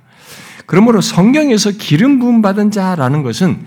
그러므로 0.66 1.00
성경에서 1.00 1.72
기름 1.72 2.20
부음 2.20 2.40
받은 2.40 2.70
자라는 2.70 3.24
것은 3.24 3.66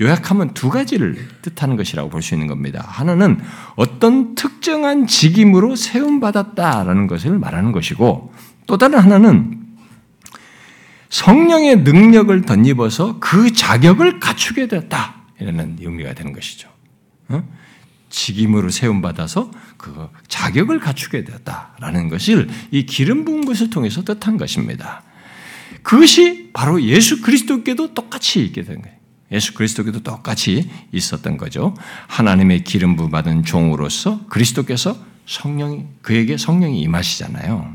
요약하면 0.00 0.54
두 0.54 0.70
가지를 0.70 1.16
뜻하는 1.40 1.76
것이라고 1.76 2.10
볼 2.10 2.20
수 2.20 2.34
있는 2.34 2.48
겁니다. 2.48 2.84
하나는 2.88 3.38
어떤 3.76 4.34
특정한 4.34 5.06
직임으로 5.06 5.76
세움 5.76 6.18
받았다라는 6.18 7.06
것을 7.06 7.38
말하는 7.38 7.70
것이고 7.70 8.32
또 8.66 8.76
다른 8.76 8.98
하나는 8.98 9.60
성령의 11.10 11.76
능력을 11.82 12.42
덧입어서 12.42 13.20
그 13.20 13.52
자격을 13.52 14.18
갖추게 14.18 14.66
되었다. 14.66 15.14
이라는 15.40 15.76
의미가 15.80 16.14
되는 16.14 16.32
것이죠. 16.32 16.68
어? 18.16 18.26
직임으로 18.26 18.70
세움 18.70 19.02
받아서 19.02 19.50
그 19.76 20.08
자격을 20.28 20.80
갖추게 20.80 21.24
되었다라는 21.24 22.08
것을 22.08 22.48
이 22.70 22.86
기름 22.86 23.26
부은 23.26 23.44
것을 23.44 23.68
통해서 23.68 24.02
뜻한 24.02 24.38
것입니다. 24.38 25.02
그것이 25.82 26.50
바로 26.52 26.82
예수 26.82 27.20
그리스도께도 27.20 27.92
똑같이 27.92 28.42
있게 28.42 28.62
된 28.62 28.80
거예요. 28.80 28.96
예수 29.32 29.54
그리스도께도 29.54 30.02
똑같이 30.02 30.68
있었던 30.92 31.36
거죠. 31.36 31.74
하나님의 32.06 32.64
기름 32.64 32.96
부 32.96 33.10
받은 33.10 33.44
종으로서 33.44 34.26
그리스도께서 34.28 34.96
성령이 35.26 35.84
그에게 36.00 36.38
성령이 36.38 36.80
임하시잖아요. 36.80 37.74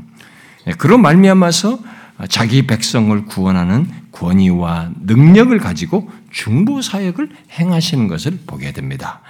네, 0.66 0.72
그런 0.72 1.02
말미암아서 1.02 1.78
자기 2.28 2.66
백성을 2.66 3.24
구원하는 3.26 3.88
권위와 4.12 4.90
능력을 5.02 5.56
가지고 5.58 6.10
중보 6.30 6.82
사역을 6.82 7.30
행하시는 7.58 8.08
것을 8.08 8.40
보게 8.46 8.72
됩니다. 8.72 9.20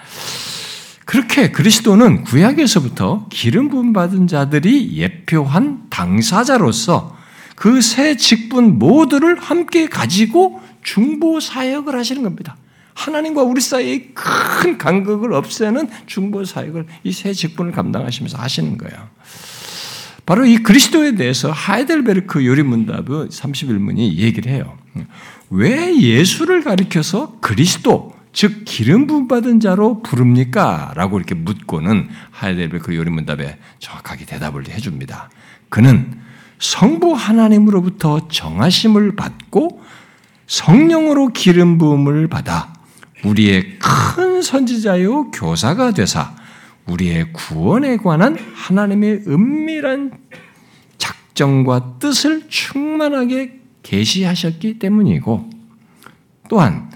그렇게 1.04 1.50
그리스도는 1.50 2.24
구약에서부터 2.24 3.26
기름 3.30 3.68
부음 3.68 3.92
받은 3.92 4.26
자들이 4.28 4.96
예표한 4.96 5.84
당사자로서 5.90 7.16
그 7.56 7.80
세 7.80 8.16
직분 8.16 8.78
모두를 8.78 9.38
함께 9.38 9.86
가지고 9.88 10.60
중보 10.82 11.38
사역을 11.40 11.94
하시는 11.96 12.22
겁니다. 12.22 12.56
하나님과 12.94 13.42
우리 13.42 13.60
사이의 13.60 14.10
큰 14.14 14.78
간극을 14.78 15.32
없애는 15.32 15.88
중보 16.06 16.44
사역을 16.44 16.86
이 17.04 17.12
세 17.12 17.32
직분을 17.32 17.72
감당하시면서 17.72 18.38
하시는 18.38 18.76
거예요. 18.78 19.08
바로 20.26 20.44
이 20.46 20.58
그리스도에 20.58 21.14
대해서 21.14 21.50
하이델베르크 21.50 22.44
요리문답의 22.46 23.28
31문이 23.28 24.14
얘기를 24.16 24.52
해요. 24.52 24.76
왜 25.50 25.96
예수를 26.00 26.62
가리켜서 26.62 27.36
그리스도, 27.40 28.14
즉 28.32 28.62
기름 28.64 29.06
부음 29.06 29.28
받은 29.28 29.60
자로 29.60 30.02
부릅니까? 30.02 30.92
라고 30.96 31.18
이렇게 31.18 31.34
묻고는 31.34 32.08
하이델베르크 32.30 32.96
요리문답에 32.96 33.58
정확하게 33.78 34.24
대답을 34.24 34.68
해 34.68 34.78
줍니다. 34.78 35.30
그는 35.68 36.20
성부 36.58 37.12
하나님으로부터 37.12 38.28
정하심을 38.28 39.16
받고 39.16 39.82
성령으로 40.46 41.28
기름 41.28 41.78
부음을 41.78 42.28
받아 42.28 42.72
우리의 43.24 43.78
큰 43.78 44.42
선지자요 44.42 45.30
교사가 45.30 45.92
되사 45.92 46.34
우리의 46.86 47.32
구원에 47.32 47.96
관한 47.96 48.36
하나님의 48.54 49.24
은밀한 49.26 50.12
작정과 50.98 51.98
뜻을 51.98 52.48
충만하게 52.48 53.60
계시하셨기 53.82 54.78
때문이고 54.78 55.50
또한 56.48 56.90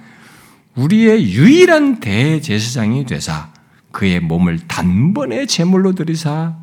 우리의 0.77 1.33
유일한 1.33 2.01
대제사장이 2.01 3.07
되사 3.07 3.51
그의 3.93 4.21
몸을 4.21 4.69
단번에 4.69 5.47
제물로 5.47 5.95
드리사 5.95 6.55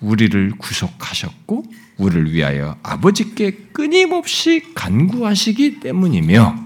우리를 0.00 0.52
구속하셨고 0.58 1.64
우리를 1.98 2.32
위하여 2.32 2.76
아버지께 2.82 3.68
끊임없이 3.72 4.62
간구하시기 4.74 5.80
때문이며 5.80 6.56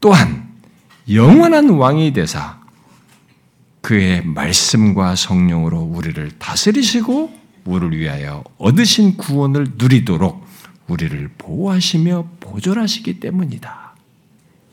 또한 0.00 0.48
영원한 1.10 1.70
왕이 1.70 2.12
되사 2.12 2.60
그의 3.80 4.24
말씀과 4.24 5.16
성령으로 5.16 5.80
우리를 5.80 6.30
다스리시고 6.38 7.32
우리를 7.64 7.98
위하여 7.98 8.44
얻으신 8.58 9.16
구원을 9.16 9.72
누리도록 9.76 10.46
우리를 10.86 11.30
보호하시며 11.38 12.28
보존하시기 12.40 13.20
때문이다. 13.20 13.79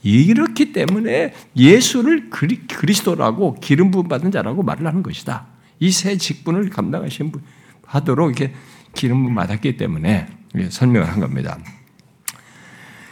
이렇기 0.03 0.71
때문에 0.73 1.33
예수를 1.55 2.29
그리스도라고 2.29 3.55
기름 3.61 3.91
부음 3.91 4.07
받은 4.07 4.31
자라고 4.31 4.63
말을 4.63 4.85
하는 4.87 5.03
것이다. 5.03 5.45
이 5.79 5.91
세 5.91 6.17
직분을 6.17 6.69
감당하신 6.69 7.31
분 7.31 7.41
하도록 7.85 8.29
이렇게 8.29 8.53
기름 8.93 9.23
부음 9.23 9.35
받았기 9.35 9.77
때문에 9.77 10.27
설명을 10.69 11.07
한 11.07 11.19
겁니다. 11.19 11.57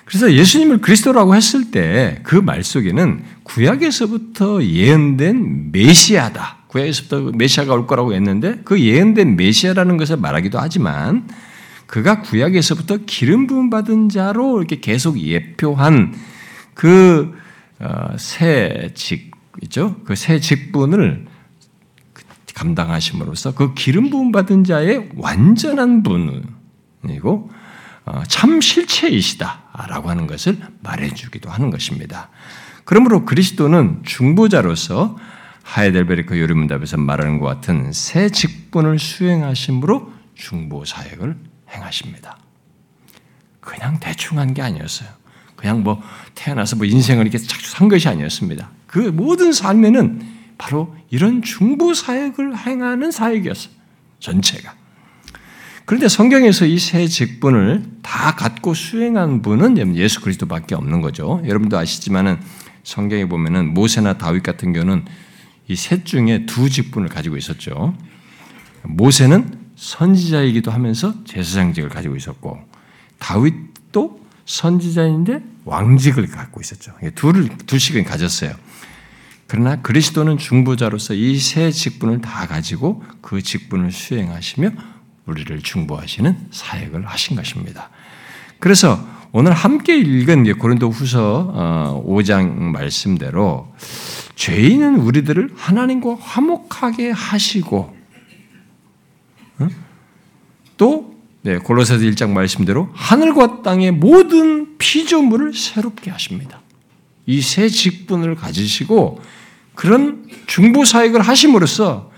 그래서 0.06 0.32
예수님을 0.34 0.82
그리스도라고 0.82 1.36
했을 1.36 1.72
때 1.72 2.20
그 2.24 2.42
말 2.42 2.64
속에는 2.64 3.24
구약에서부터 3.44 4.64
예언된 4.64 5.72
메시아다. 5.72 6.58
구약에서부터 6.68 7.32
메시아가 7.36 7.74
올 7.74 7.88
거라고 7.88 8.14
했는데 8.14 8.60
그 8.64 8.80
예언된 8.80 9.36
메시아라는 9.36 9.98
것을 9.98 10.18
말하기도 10.18 10.60
하지만 10.60 11.28
그가 11.88 12.22
구약에서부터 12.22 13.00
기름 13.06 13.48
부음 13.48 13.70
받은 13.70 14.10
자로 14.10 14.58
이렇게 14.60 14.80
계속 14.80 15.20
예표한 15.20 16.14
그새 16.76 17.32
어, 17.80 18.94
직이죠. 18.94 20.04
그 20.04 20.16
새 20.16 20.40
직분을 20.40 21.26
감당하심으로써 22.54 23.54
그 23.54 23.74
기름 23.74 24.10
부음 24.10 24.32
받은 24.32 24.64
자의 24.64 25.10
완전한 25.18 26.04
분이고 26.04 27.50
어, 28.06 28.24
참 28.28 28.62
실체이시다라고 28.62 30.10
하는 30.10 30.28
것을 30.28 30.58
말해주기도 30.82 31.50
하는 31.50 31.70
것입니다. 31.70 32.30
그러므로 32.86 33.26
그리스도는 33.26 34.04
중보자로서 34.06 35.18
하이델베르크 35.64 36.40
요리문답에서 36.40 36.98
말하는 36.98 37.40
것 37.40 37.48
같은 37.48 37.92
새 37.92 38.30
직분을 38.30 39.00
수행하심으로 39.00 40.14
중보 40.36 40.86
사역을 40.86 41.36
행하십니다. 41.72 42.38
그냥 43.60 44.00
대충 44.00 44.38
한 44.38 44.54
게 44.54 44.62
아니었어요. 44.62 45.10
그냥 45.66 45.82
뭐 45.82 46.00
태어나서 46.36 46.76
뭐 46.76 46.86
인생을 46.86 47.26
이렇게 47.26 47.40
착한 47.40 47.90
것이 47.90 48.08
아니었습니다. 48.08 48.70
그 48.86 49.00
모든 49.00 49.52
삶에는 49.52 50.22
바로 50.60 50.96
이런 51.10 51.42
중보 51.42 51.96
사역을 51.96 52.56
행하는 52.56 53.10
사역이었어요. 53.10 53.74
전체가. 54.20 54.76
그런데 55.86 56.08
성경에서 56.08 56.68
이 56.68 56.78
세 56.78 57.08
직분을 57.08 57.84
다 58.04 58.36
갖고 58.36 58.76
수행한 58.76 59.42
분은 59.42 59.96
예수 59.98 60.22
그리스도밖에 60.22 60.76
없는 60.76 61.02
거죠. 61.02 61.42
여러분도 61.48 61.80
아시지만은 61.80 62.38
성경에 62.84 63.26
보면은 63.28 63.74
모세나 63.74 64.20
다윗 64.20 64.44
같은 64.44 64.72
경우는 64.72 65.06
이 65.68 65.76
셋 65.76 66.06
중에 66.06 66.46
두 66.46 66.70
직분을 66.70 67.10
가지고 67.10 67.38
있었죠. 67.38 67.96
모세는 68.84 69.58
선지자이기도 69.76 70.70
하면서 70.70 71.16
제사장직을 71.26 71.90
가지고 71.90 72.16
있었고 72.16 72.60
다윗도 73.18 74.20
선지자인데 74.46 75.55
왕직을 75.66 76.28
갖고 76.28 76.62
있었죠. 76.62 76.94
둘을 77.16 77.50
둘씩은 77.66 78.06
가졌어요. 78.06 78.54
그러나 79.48 79.82
그리스도는 79.82 80.38
중보자로서 80.38 81.14
이 81.14 81.38
세 81.40 81.70
직분을 81.72 82.22
다 82.22 82.48
가지고 82.48 83.04
그 83.22 83.42
직분을 83.42 83.92
수행하시며 83.92 84.72
우리를 85.26 85.62
중보하시는 85.62 86.48
사역을 86.52 87.06
하신 87.08 87.36
것입니다. 87.36 87.90
그래서 88.60 89.06
오늘 89.32 89.52
함께 89.54 89.98
읽은 89.98 90.58
고린도 90.58 90.90
후서 90.90 92.04
5장 92.08 92.58
어, 92.58 92.62
말씀대로 92.72 93.74
죄인은 94.36 94.96
우리들을 94.98 95.52
하나님과 95.56 96.16
화목하게 96.20 97.12
하시고 97.12 97.96
또 100.78 101.15
네, 101.46 101.60
골로새서 101.60 102.04
1장 102.06 102.32
말씀대로 102.32 102.90
하늘과 102.94 103.62
땅의 103.62 103.92
모든 103.92 104.80
피조물을 104.80 105.54
새롭게 105.54 106.10
하십니다. 106.10 106.60
이세 107.28 107.70
직분을 107.70 108.34
가지시고 108.34 109.22
그런 109.76 110.26
중보 110.48 110.84
사역을 110.86 111.22
하심으로써 111.22 112.10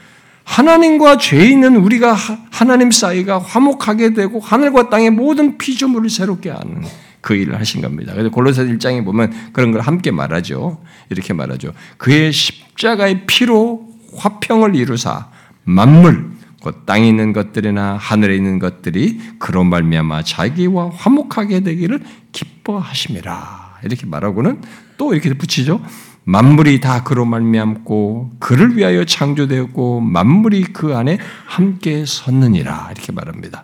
하나님과 0.46 1.18
죄인은 1.18 1.76
우리가 1.76 2.16
하나님 2.52 2.90
사이가 2.90 3.40
화목하게 3.40 4.14
되고 4.14 4.40
하늘과 4.40 4.90
땅의 4.90 5.10
모든 5.10 5.58
피조물을 5.58 6.10
새롭게 6.10 6.50
하는 6.50 6.86
그 7.20 7.36
일을 7.36 7.60
하신 7.60 7.82
겁니다. 7.82 8.14
그래서 8.14 8.30
골로새 8.30 8.64
1장에 8.64 9.04
보면 9.04 9.52
그런 9.52 9.74
걸 9.74 9.82
함께 9.82 10.10
말하죠. 10.10 10.82
이렇게 11.10 11.34
말하죠. 11.34 11.74
그의 11.98 12.32
십자가의 12.32 13.28
피로 13.28 13.90
화평을 14.16 14.74
이루사 14.74 15.28
만물 15.66 16.37
곧 16.68 16.86
땅에 16.86 17.08
있는 17.08 17.32
것들이나 17.32 17.96
하늘에 17.96 18.36
있는 18.36 18.60
것들이 18.60 19.22
그로 19.40 19.64
말미암아 19.64 20.24
자기와 20.24 20.90
화목하게 20.94 21.62
되기를 21.62 22.02
기뻐하심이라. 22.34 23.78
이렇게 23.86 24.06
말하고는 24.06 24.62
또 24.98 25.14
이렇게 25.14 25.34
붙이죠. 25.34 25.80
만물이 26.26 26.82
다 26.82 27.04
그로 27.04 27.24
말미암고 27.24 28.34
그를 28.40 28.76
위하여 28.76 29.06
창조되었고 29.06 30.02
만물이 30.02 30.74
그 30.74 30.94
안에 30.94 31.20
함께 31.46 32.04
섰느니라 32.06 32.90
이렇게 32.92 33.14
말합니다. 33.14 33.64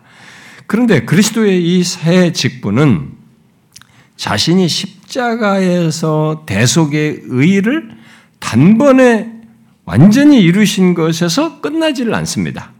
그런데 0.66 1.04
그리스도의 1.04 1.62
이 1.62 1.84
새 1.84 2.32
직분은 2.32 3.10
자신이 4.16 4.66
십자가에서 4.66 6.44
대속의 6.46 7.20
의를 7.26 7.90
단번에 8.38 9.30
완전히 9.84 10.40
이루신 10.40 10.94
것에서 10.94 11.60
끝나지를 11.60 12.14
않습니다. 12.14 12.73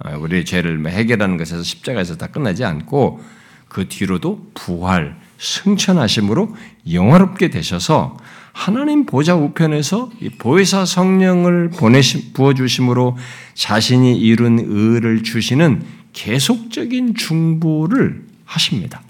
아, 0.00 0.16
우리의 0.16 0.44
죄를 0.44 0.86
해결하는 0.88 1.36
것에서 1.36 1.62
십자가에서 1.62 2.16
다 2.16 2.28
끝나지 2.28 2.64
않고 2.64 3.20
그 3.68 3.88
뒤로도 3.88 4.50
부활, 4.54 5.20
승천하심으로 5.38 6.54
영화롭게 6.90 7.50
되셔서 7.50 8.16
하나님 8.52 9.06
보좌 9.06 9.36
우편에서 9.36 10.10
보혜사 10.38 10.84
성령을 10.84 11.70
보내시 11.70 12.32
부어 12.32 12.54
주심으로 12.54 13.16
자신이 13.54 14.16
이룬 14.18 14.58
의를 14.58 15.22
주시는 15.22 15.84
계속적인 16.12 17.14
중보를 17.14 18.24
하십니다. 18.44 19.02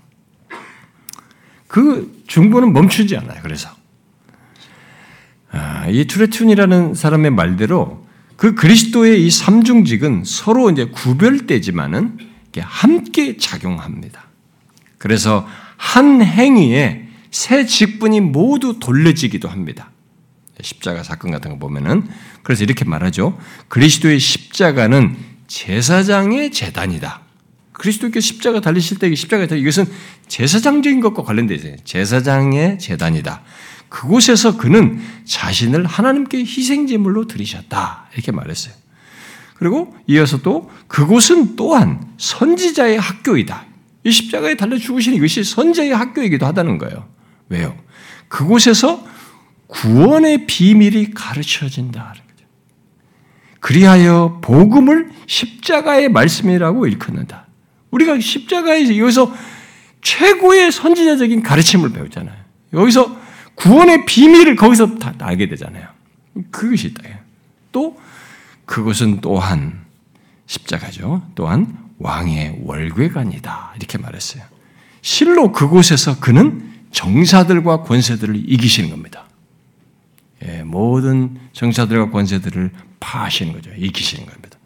그 1.66 2.22
중보는 2.26 2.72
멈추지 2.72 3.16
않아요. 3.16 3.40
그래서 3.42 3.70
아, 5.50 5.86
이 5.88 6.04
투레툰이라는 6.04 6.94
사람의 6.94 7.30
말대로 7.30 8.06
그 8.38 8.54
그리스도의 8.54 9.26
이 9.26 9.30
삼중직은 9.32 10.22
서로 10.24 10.70
이제 10.70 10.84
구별되지만은 10.84 12.18
함께 12.60 13.36
작용합니다. 13.36 14.28
그래서 14.96 15.46
한 15.76 16.22
행위에 16.22 17.08
새 17.32 17.66
직분이 17.66 18.20
모두 18.20 18.78
돌려지기도 18.78 19.48
합니다. 19.48 19.90
십자가 20.60 21.02
사건 21.02 21.32
같은 21.32 21.50
거 21.50 21.58
보면은 21.58 22.08
그래서 22.44 22.62
이렇게 22.62 22.84
말하죠. 22.84 23.38
그리스도의 23.68 24.20
십자가는 24.20 25.16
제사장의 25.48 26.52
재단이다. 26.52 27.22
그리스도께 27.72 28.20
십자가 28.20 28.60
달리실 28.60 28.98
때 28.98 29.12
십자가 29.14 29.48
달 29.48 29.58
이것은 29.58 29.84
제사장적인 30.28 31.00
것과 31.00 31.24
관련되어 31.24 31.56
있어요. 31.56 31.76
제사장의 31.84 32.78
재단이다. 32.78 33.42
그곳에서 33.88 34.56
그는 34.56 35.00
자신을 35.24 35.86
하나님께 35.86 36.38
희생제물로 36.38 37.26
드리셨다. 37.26 38.08
이렇게 38.14 38.32
말했어요. 38.32 38.74
그리고 39.54 39.96
이어서 40.06 40.42
또 40.42 40.70
그곳은 40.86 41.56
또한 41.56 42.06
선지자의 42.18 42.98
학교이다. 43.00 43.64
이 44.04 44.10
십자가에 44.10 44.56
달려 44.56 44.78
죽으신 44.78 45.14
이것이 45.14 45.42
선지자의 45.42 45.90
학교이기도 45.94 46.46
하다는 46.46 46.78
거예요. 46.78 47.08
왜요? 47.48 47.76
그곳에서 48.28 49.04
구원의 49.66 50.46
비밀이 50.46 51.10
가르쳐진다. 51.10 52.14
그리하여 53.60 54.38
복음을 54.42 55.10
십자가의 55.26 56.10
말씀이라고 56.10 56.86
일컫는다. 56.86 57.46
우리가 57.90 58.20
십자가에서 58.20 58.96
여기서 58.96 59.34
최고의 60.00 60.70
선지자적인 60.70 61.42
가르침을 61.42 61.90
배웠잖아요. 61.90 62.36
여기서 62.72 63.16
구원의 63.58 64.06
비밀을 64.06 64.56
거기서 64.56 64.98
다 64.98 65.12
알게 65.18 65.48
되잖아요. 65.48 65.88
그것이 66.50 66.88
있다. 66.88 67.02
또 67.72 68.00
그것은 68.64 69.20
또한 69.20 69.80
십자가죠. 70.46 71.22
또한 71.34 71.76
왕의 71.98 72.60
월궤관이다. 72.64 73.74
이렇게 73.76 73.98
말했어요. 73.98 74.44
실로 75.02 75.52
그곳에서 75.52 76.20
그는 76.20 76.72
정사들과 76.92 77.82
권세들을 77.82 78.36
이기시는 78.46 78.90
겁니다. 78.90 79.24
예, 80.44 80.62
모든 80.62 81.36
정사들과 81.52 82.10
권세들을 82.10 82.70
파하시는 83.00 83.52
거죠. 83.52 83.70
이기시는 83.76 84.26
겁니다. 84.26 84.58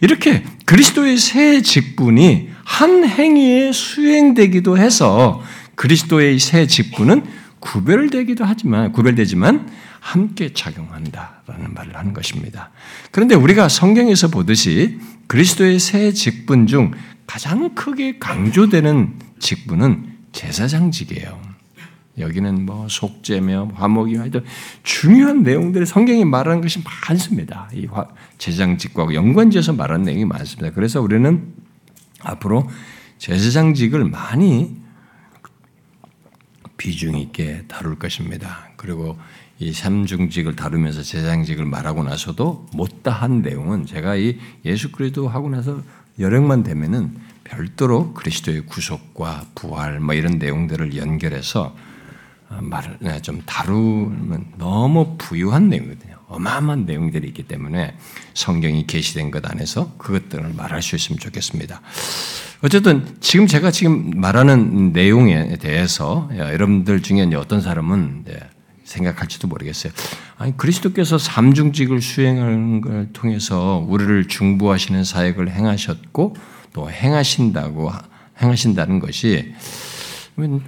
이렇게 0.00 0.44
그리스도의 0.64 1.18
새 1.18 1.60
직분이 1.62 2.48
한 2.64 3.04
행위에 3.04 3.72
수행되기도 3.72 4.78
해서 4.78 5.42
그리스도의 5.74 6.38
새 6.38 6.66
직분은 6.66 7.39
구별되기도 7.60 8.44
하지만 8.44 8.92
구별되지만 8.92 9.70
함께 10.00 10.52
작용한다라는 10.52 11.74
말을 11.74 11.96
하는 11.96 12.12
것입니다. 12.12 12.70
그런데 13.10 13.34
우리가 13.34 13.68
성경에서 13.68 14.28
보듯이 14.28 14.98
그리스도의 15.26 15.78
새 15.78 16.12
직분 16.12 16.66
중 16.66 16.92
가장 17.26 17.74
크게 17.74 18.18
강조되는 18.18 19.14
직분은 19.38 20.16
제사장직이에요. 20.32 21.40
여기는 22.18 22.66
뭐 22.66 22.86
속죄며 22.88 23.72
화목이 23.74 24.16
하여튼 24.16 24.44
중요한 24.82 25.42
내용들을 25.42 25.86
성경이 25.86 26.24
말하는 26.24 26.60
것이 26.60 26.82
많습니다. 27.08 27.68
이 27.72 27.86
제사장직과 28.38 29.14
연관지어서 29.14 29.74
말하는 29.74 30.06
내용이 30.06 30.24
많습니다. 30.24 30.74
그래서 30.74 31.00
우리는 31.00 31.54
앞으로 32.22 32.68
제사장직을 33.18 34.04
많이 34.06 34.76
비중 36.80 37.18
있게 37.18 37.64
다룰 37.68 37.98
것입니다. 37.98 38.70
그리고 38.76 39.18
이 39.58 39.70
삼중직을 39.70 40.56
다루면서 40.56 41.02
제사장직을 41.02 41.66
말하고 41.66 42.02
나서도 42.02 42.68
못다한 42.72 43.42
내용은 43.42 43.84
제가 43.84 44.16
이 44.16 44.38
예수 44.64 44.90
그리스도 44.90 45.28
하고 45.28 45.50
나서 45.50 45.82
여력만 46.18 46.62
되면은 46.62 47.18
별도로 47.44 48.14
그리스도의 48.14 48.62
구속과 48.62 49.48
부활 49.54 50.00
뭐 50.00 50.14
이런 50.14 50.38
내용들을 50.38 50.96
연결해서 50.96 51.76
어, 52.48 52.58
말을 52.62 52.96
네, 53.00 53.20
좀 53.20 53.42
다루면 53.44 54.54
너무 54.56 55.16
부유한 55.18 55.68
내용이거든요. 55.68 56.16
어마어마한 56.28 56.86
내용들이 56.86 57.28
있기 57.28 57.42
때문에 57.42 57.94
성경이 58.32 58.86
계시된 58.86 59.30
것 59.30 59.44
안에서 59.44 59.96
그것들을 59.98 60.54
말할 60.54 60.80
수 60.80 60.96
있으면 60.96 61.18
좋겠습니다. 61.18 61.82
어쨌든 62.62 63.06
지금 63.20 63.46
제가 63.46 63.70
지금 63.70 64.10
말하는 64.16 64.92
내용에 64.92 65.56
대해서 65.56 66.28
여러분들 66.36 67.00
중에 67.00 67.22
어떤 67.34 67.62
사람은 67.62 68.24
생각할지도 68.84 69.48
모르겠어요. 69.48 69.92
아니 70.36 70.54
그리스도께서 70.56 71.16
삼중직을 71.16 72.02
수행하는 72.02 72.80
걸 72.82 73.08
통해서 73.14 73.84
우리를 73.88 74.28
중보하시는 74.28 75.04
사역을 75.04 75.50
행하셨고 75.50 76.36
또 76.74 76.90
행하신다고 76.90 77.92
행하신다는 78.42 79.00
것이 79.00 79.54
뭐, 80.34 80.60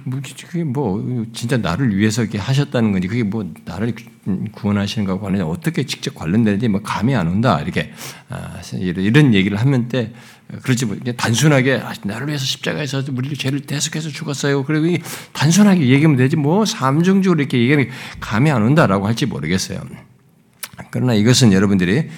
그게 0.47 0.63
뭐 0.63 1.25
진짜 1.33 1.57
나를 1.57 1.95
위해서 1.95 2.21
이렇게 2.21 2.37
하셨다는 2.37 2.91
건지 2.91 3.07
그게 3.07 3.23
뭐 3.23 3.51
나를 3.65 3.93
구원하시는 4.51 5.07
것과 5.07 5.27
관련 5.27 5.47
어떻게 5.47 5.85
직접 5.85 6.13
관련되는지 6.15 6.67
뭐 6.67 6.81
감이 6.81 7.15
안 7.15 7.27
온다 7.27 7.59
이렇게 7.61 7.91
아, 8.29 8.61
이런 8.73 9.33
얘기를 9.33 9.59
하면 9.59 9.87
때 9.87 10.13
그렇지 10.61 10.85
뭐 10.85 10.97
단순하게 11.17 11.81
아, 11.83 11.93
나를 12.03 12.27
위해서 12.27 12.45
십자가에서 12.45 13.03
우리 13.11 13.35
죄를 13.35 13.61
대속해서 13.61 14.09
죽었어요. 14.09 14.63
그리고 14.63 15.03
단순하게 15.33 15.87
얘기하면 15.89 16.17
되지 16.17 16.35
뭐 16.35 16.65
삼중적으로 16.65 17.41
이렇게 17.41 17.59
얘기하면 17.59 17.89
감이 18.19 18.51
안 18.51 18.61
온다라고 18.63 19.07
할지 19.07 19.25
모르겠어요. 19.25 19.81
그러나 20.91 21.13
이것은 21.13 21.53
여러분들이 21.53 22.09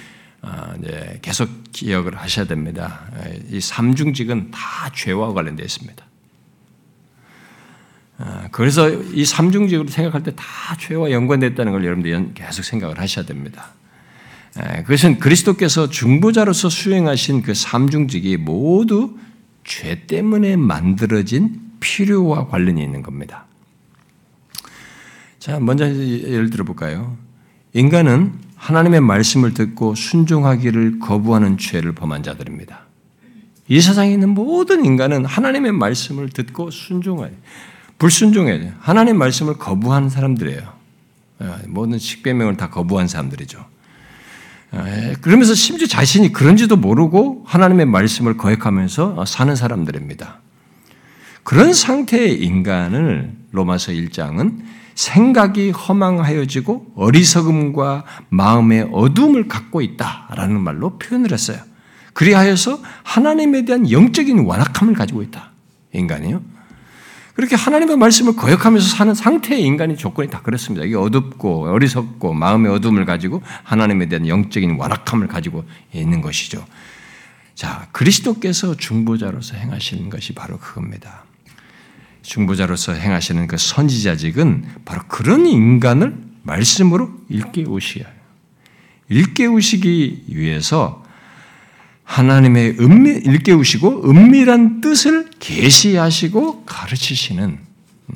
아, 0.42 0.74
계속 1.22 1.50
기억을 1.72 2.18
하셔야 2.18 2.46
됩니다. 2.46 3.02
이 3.52 3.60
삼중직은 3.62 4.52
다 4.52 4.92
죄와 4.94 5.34
관련되어 5.34 5.66
있습니다. 5.66 6.06
아, 8.18 8.48
그래서 8.52 8.90
이 8.90 9.26
삼중직으로 9.26 9.88
생각할 9.90 10.24
때 10.24 10.32
다 10.36 10.76
죄와 10.78 11.12
연관됐다는 11.12 11.72
걸 11.72 11.84
여러분들 11.84 12.34
계속 12.34 12.64
생각을 12.64 13.00
하셔야 13.00 13.26
됩니다. 13.26 13.74
그것은 14.56 15.20
그리스도께서 15.20 15.90
중보자로서 15.90 16.70
수행하신 16.70 17.42
그 17.42 17.54
삼중직이 17.54 18.38
모두 18.38 19.18
죄 19.66 20.06
때문에 20.08 20.56
만들어진 20.56 21.62
필요와 21.80 22.48
관련이 22.48 22.82
있는 22.82 23.02
겁니다. 23.02 23.46
자, 25.40 25.60
먼저 25.60 25.86
예를 25.86 26.50
들어볼까요? 26.50 27.18
인간은 27.74 28.34
하나님의 28.56 29.02
말씀을 29.02 29.54
듣고 29.54 29.94
순종하기를 29.94 31.00
거부하는 31.00 31.58
죄를 31.58 31.94
범한 31.94 32.24
자들입니다. 32.24 32.86
이 33.68 33.82
세상에 33.82 34.14
있는 34.14 34.30
모든 34.30 34.86
인간은 34.86 35.26
하나님의 35.26 35.74
말씀을 35.74 36.30
듣고 36.30 36.72
순종해 36.72 37.32
불순종해 37.98 38.74
하나님의 38.80 39.18
말씀을 39.18 39.58
거부한 39.58 40.10
사람들이에요. 40.10 40.74
예, 41.42 41.68
모든 41.68 41.98
식배명을 41.98 42.58
다 42.58 42.70
거부한 42.70 43.08
사람들이죠. 43.08 43.75
예, 44.76 45.16
그러면서 45.22 45.54
심지어 45.54 45.88
자신이 45.88 46.34
그런지도 46.34 46.76
모르고 46.76 47.44
하나님의 47.46 47.86
말씀을 47.86 48.38
거역하면서 48.38 49.26
사는 49.26 49.56
사람들입니다. 49.56 50.40
그런 51.44 51.74
상태의 51.74 52.44
인간을 52.44 53.34
로마서 53.52 53.92
1장은 53.94 54.60
생각이 54.96 55.72
허망하여지고 55.72 56.94
어리석음과 56.96 58.06
마음의 58.30 58.90
어둠을 58.92 59.48
갖고 59.48 59.82
있다라는 59.82 60.60
말로 60.60 60.98
표현을 60.98 61.32
했어요. 61.32 61.58
그리하여서 62.14 62.80
하나님에 63.04 63.66
대한 63.66 63.92
영적인 63.92 64.46
완악함을 64.46 64.94
가지고 64.94 65.22
있다. 65.22 65.52
인간이요. 65.94 66.42
그렇게 67.36 67.56
하나님의 67.56 67.98
말씀을 67.98 68.36
거역하면서 68.36 68.88
사는 68.88 69.14
상태의 69.14 69.62
인간의 69.62 69.98
조건이 69.98 70.30
다 70.30 70.42
그렇습니다. 70.42 70.86
이게 70.86 70.96
어둡고 70.96 71.68
어리석고 71.68 72.34
마음의 72.34 72.72
어둠을 72.72 73.06
가지고 73.06 73.44
하나님에 73.64 74.08
대한 74.08 74.28
영적인 74.28 74.78
완악함을 74.78 75.28
가지고 75.28 75.66
있는 75.94 76.22
것이죠. 76.22 76.66
자, 77.54 77.88
그리스도께서 77.92 78.76
중보자로서 78.78 79.58
행하시는 79.58 80.10
것이 80.10 80.34
바로 80.34 80.58
그겁니다. 80.58 81.26
중보자로서 82.22 82.94
행하시는 82.94 83.48
그 83.48 83.58
선지자직은 83.58 84.66
바로 84.86 85.02
그런 85.08 85.46
인간을 85.46 86.18
말씀으로 86.44 87.12
일깨우시어요. 87.30 88.08
일깨우시기 89.10 90.26
위해서 90.30 91.05
하나님의 92.06 92.78
은미, 92.80 93.10
일깨우시고 93.10 94.10
은밀한 94.10 94.82
뜻을 94.82 95.30
계시하시고 95.40 96.66
가르치시는 96.66 97.60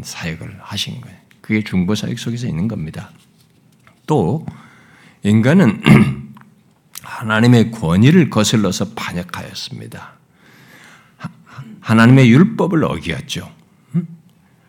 사역을 0.01 0.59
하신 0.61 1.01
거예요. 1.01 1.17
그게 1.41 1.63
중보 1.63 1.95
사역 1.95 2.17
속에서 2.17 2.47
있는 2.47 2.67
겁니다. 2.67 3.11
또 4.05 4.45
인간은 5.23 5.81
하나님의 7.01 7.71
권위를 7.71 8.29
거슬러서 8.29 8.93
반역하였습니다. 8.95 10.13
하나님의 11.81 12.29
율법을 12.31 12.83
어기었죠. 12.83 13.51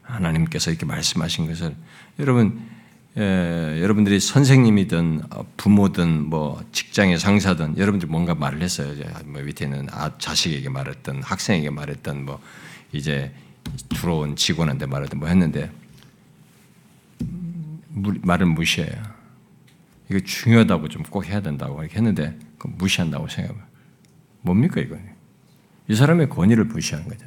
하나님께서 0.03 0.71
이렇게 0.71 0.87
말씀하신 0.87 1.47
것을 1.47 1.77
여러분 2.19 2.70
예, 3.17 3.81
여러분들이 3.83 4.21
선생님이든 4.21 5.23
부모든 5.57 6.27
뭐 6.27 6.63
직장의 6.73 7.19
상사든 7.19 7.77
여러분들이 7.77 8.11
뭔가 8.11 8.35
말을 8.35 8.63
했어요. 8.63 8.95
뭐 9.25 9.43
밑에는 9.43 9.89
아, 9.91 10.17
자식에게 10.19 10.69
말했던 10.69 11.23
학생에게 11.23 11.71
말했던 11.71 12.25
뭐 12.25 12.41
이제 12.93 13.33
들어온 13.89 14.37
직원한테 14.37 14.87
말했던 14.87 15.19
뭐 15.19 15.29
했는데 15.29 15.71
무, 17.89 18.15
말을 18.23 18.47
무시해요. 18.47 19.03
이거 20.09 20.21
중요하다고 20.21 20.89
좀 20.89 21.03
꼭 21.11 21.27
해야 21.27 21.41
된다고 21.41 21.81
이렇게 21.83 21.97
했는데 21.97 22.39
무시한다고 22.63 23.29
생각해요. 23.29 23.63
뭡니까 24.43 24.81
이거? 24.81 24.97
이 25.89 25.95
사람의 25.95 26.29
권위를 26.29 26.65
무시한 26.65 27.09
거죠. 27.09 27.27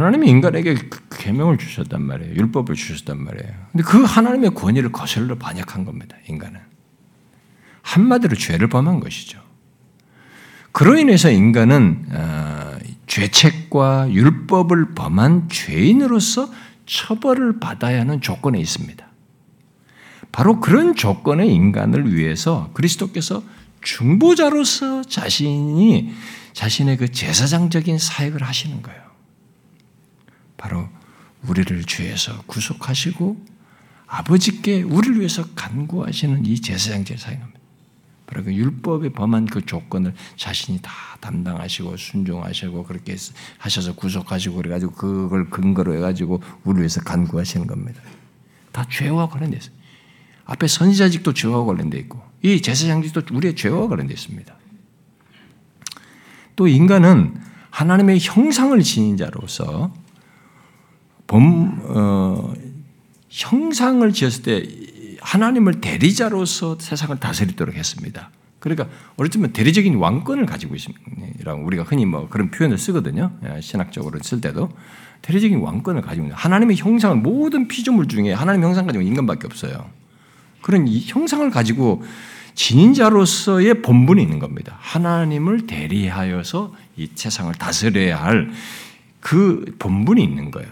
하나님이 0.00 0.28
인간에게 0.28 0.74
그 0.74 1.00
계명을 1.10 1.58
주셨단 1.58 2.02
말이에요. 2.02 2.34
율법을 2.34 2.74
주셨단 2.74 3.22
말이에요. 3.22 3.52
근데 3.72 3.84
그 3.84 4.02
하나님의 4.02 4.54
권위를 4.54 4.92
거슬러 4.92 5.36
반역한 5.36 5.84
겁니다. 5.84 6.16
인간은 6.28 6.58
한마디로 7.82 8.36
죄를 8.36 8.68
범한 8.68 9.00
것이죠. 9.00 9.40
그로 10.72 10.96
인해서 10.96 11.30
인간은 11.30 12.06
어, 12.12 12.78
죄책과 13.06 14.12
율법을 14.12 14.94
범한 14.94 15.48
죄인으로서 15.48 16.50
처벌을 16.86 17.58
받아야 17.60 18.00
하는 18.00 18.20
조건에 18.20 18.58
있습니다. 18.58 19.06
바로 20.32 20.60
그런 20.60 20.94
조건의 20.94 21.52
인간을 21.52 22.14
위해서 22.14 22.70
그리스도께서 22.74 23.42
중보자로서 23.82 25.02
자신이 25.02 26.12
자신의 26.52 26.96
그 26.98 27.10
제사장적인 27.10 27.98
사역을 27.98 28.42
하시는 28.42 28.82
거예요. 28.82 29.09
바로 30.60 30.86
우리를 31.48 31.84
죄에서 31.84 32.42
구속하시고 32.42 33.46
아버지께 34.06 34.82
우리를 34.82 35.18
위해서 35.18 35.42
간구하시는 35.54 36.44
이 36.44 36.60
제사장 36.60 37.02
제사입니다. 37.02 37.58
바로 38.26 38.44
그 38.44 38.54
율법에 38.54 39.08
범한 39.14 39.46
그 39.46 39.64
조건을 39.64 40.14
자신이 40.36 40.80
다 40.82 40.92
담당하시고 41.20 41.96
순종하시고 41.96 42.84
그렇게 42.84 43.16
하셔서 43.56 43.94
구속하시고 43.94 44.56
그래가지고 44.56 44.92
그걸 44.92 45.48
근거로 45.48 45.96
해가지고 45.96 46.42
우리를 46.64 46.82
위해서 46.82 47.00
간구하시는 47.00 47.66
겁니다. 47.66 48.02
다 48.70 48.84
죄와 48.90 49.30
관련돼 49.30 49.56
있어요. 49.56 49.72
앞에 50.44 50.66
선지자직도 50.66 51.32
죄와 51.32 51.64
관련돼 51.64 51.98
있고 52.00 52.22
이 52.42 52.60
제사장직도 52.60 53.34
우리의 53.34 53.56
죄와 53.56 53.88
관련돼 53.88 54.12
있습니다. 54.12 54.54
또 56.54 56.68
인간은 56.68 57.40
하나님의 57.70 58.18
형상을 58.20 58.78
지닌 58.82 59.16
자로서 59.16 59.90
범, 61.30 61.80
어, 61.84 62.52
형상을 63.28 64.12
지었을 64.12 64.42
때 64.42 64.68
하나님을 65.20 65.80
대리자로서 65.80 66.76
세상을 66.80 67.18
다스리도록 67.20 67.76
했습니다. 67.76 68.30
그러니까 68.58 68.88
어쩌면 69.16 69.52
대리적인 69.52 69.94
왕권을 69.94 70.44
가지고 70.46 70.74
있습니다. 70.74 71.54
우리가 71.54 71.84
흔히 71.84 72.04
뭐 72.04 72.28
그런 72.28 72.50
표현을 72.50 72.78
쓰거든요. 72.78 73.30
예, 73.44 73.60
신학적으로 73.60 74.18
쓸 74.22 74.40
때도 74.40 74.70
대리적인 75.22 75.60
왕권을 75.60 76.02
가지고 76.02 76.24
있는 76.24 76.36
하나님의 76.36 76.76
형상을 76.76 77.16
모든 77.18 77.68
피조물 77.68 78.08
중에 78.08 78.32
하나님 78.32 78.64
형상 78.64 78.86
가지고 78.86 79.04
인간밖에 79.04 79.46
없어요. 79.46 79.88
그런 80.62 80.88
이 80.88 81.00
형상을 81.06 81.48
가지고 81.50 82.02
진인자로서의 82.54 83.82
본분이 83.82 84.20
있는 84.20 84.40
겁니다. 84.40 84.76
하나님을 84.80 85.68
대리하여서 85.68 86.74
이 86.96 87.08
세상을 87.14 87.54
다스려야 87.54 88.20
할 88.20 88.50
그 89.20 89.76
본분이 89.78 90.22
있는 90.22 90.50
거예요. 90.50 90.70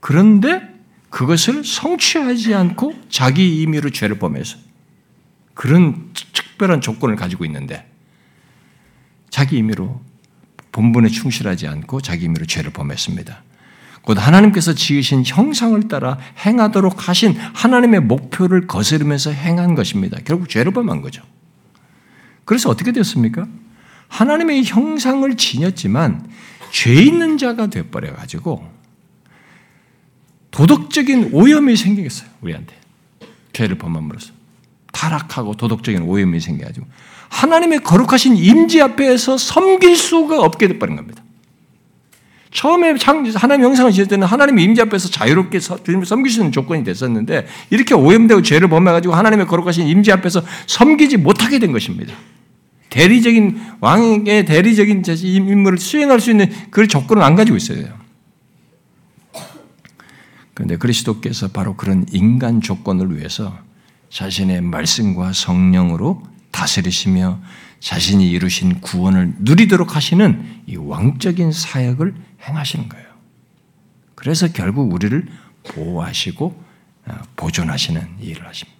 그런데 0.00 0.62
그것을 1.10 1.64
성취하지 1.64 2.54
않고 2.54 2.94
자기 3.08 3.62
임의로 3.62 3.90
죄를 3.90 4.18
범해서 4.18 4.56
그런 5.54 6.10
특별한 6.32 6.80
조건을 6.80 7.16
가지고 7.16 7.44
있는데 7.44 7.86
자기 9.28 9.58
임의로 9.58 10.00
본분에 10.72 11.08
충실하지 11.08 11.66
않고 11.66 12.00
자기 12.00 12.26
임의로 12.26 12.46
죄를 12.46 12.72
범했습니다. 12.72 13.42
곧 14.02 14.18
하나님께서 14.18 14.74
지으신 14.74 15.24
형상을 15.26 15.88
따라 15.88 16.18
행하도록 16.44 17.08
하신 17.08 17.36
하나님의 17.36 18.00
목표를 18.00 18.66
거스르면서 18.66 19.30
행한 19.30 19.74
것입니다. 19.74 20.18
결국 20.24 20.48
죄를 20.48 20.72
범한 20.72 21.02
거죠. 21.02 21.22
그래서 22.44 22.70
어떻게 22.70 22.92
되었습니까? 22.92 23.46
하나님의 24.08 24.64
형상을 24.64 25.36
지녔지만 25.36 26.28
죄 26.72 26.94
있는 26.94 27.36
자가 27.36 27.66
되어버려 27.66 28.14
가지고 28.14 28.79
도덕적인 30.50 31.30
오염이 31.32 31.76
생기겠어요. 31.76 32.28
우리한테. 32.40 32.74
죄를 33.52 33.78
범함으로써. 33.78 34.32
타락하고 34.92 35.54
도덕적인 35.54 36.02
오염이 36.02 36.40
생겨가지고 36.40 36.86
하나님의 37.28 37.80
거룩하신 37.80 38.36
임지 38.36 38.82
앞에서 38.82 39.38
섬길 39.38 39.96
수가 39.96 40.40
없게 40.40 40.68
돼버린 40.68 40.96
겁니다. 40.96 41.22
처음에 42.50 42.96
하나님 43.36 43.64
영상을 43.64 43.92
지을 43.92 44.08
때는 44.08 44.26
하나님의 44.26 44.64
임지 44.64 44.82
앞에서 44.82 45.08
자유롭게 45.08 45.60
섬길 45.60 46.30
수 46.30 46.40
있는 46.40 46.50
조건이 46.50 46.82
됐었는데 46.82 47.46
이렇게 47.70 47.94
오염되고 47.94 48.42
죄를 48.42 48.68
범해가지고 48.68 49.14
하나님의 49.14 49.46
거룩하신 49.46 49.86
임지 49.86 50.10
앞에서 50.10 50.42
섬기지 50.66 51.18
못하게 51.18 51.60
된 51.60 51.70
것입니다. 51.70 52.12
대리적인 52.88 53.60
왕의 53.80 54.44
대리적인 54.46 55.04
임무를 55.06 55.78
수행할 55.78 56.18
수 56.18 56.32
있는 56.32 56.50
그 56.70 56.88
조건을 56.88 57.22
안 57.22 57.36
가지고 57.36 57.56
있어요. 57.56 57.99
그런데 60.60 60.76
그리스도께서 60.76 61.48
바로 61.48 61.74
그런 61.74 62.04
인간 62.12 62.60
조건을 62.60 63.16
위해서 63.16 63.58
자신의 64.10 64.60
말씀과 64.60 65.32
성령으로 65.32 66.22
다스리시며 66.50 67.40
자신이 67.78 68.28
이루신 68.28 68.82
구원을 68.82 69.36
누리도록 69.38 69.96
하시는 69.96 70.62
이 70.66 70.76
왕적인 70.76 71.50
사역을 71.52 72.14
행하시는 72.46 72.90
거예요. 72.90 73.06
그래서 74.14 74.48
결국 74.52 74.92
우리를 74.92 75.26
보호하시고 75.64 76.64
어, 77.06 77.18
보존하시는 77.36 78.18
일을 78.20 78.46
하십니다. 78.46 78.78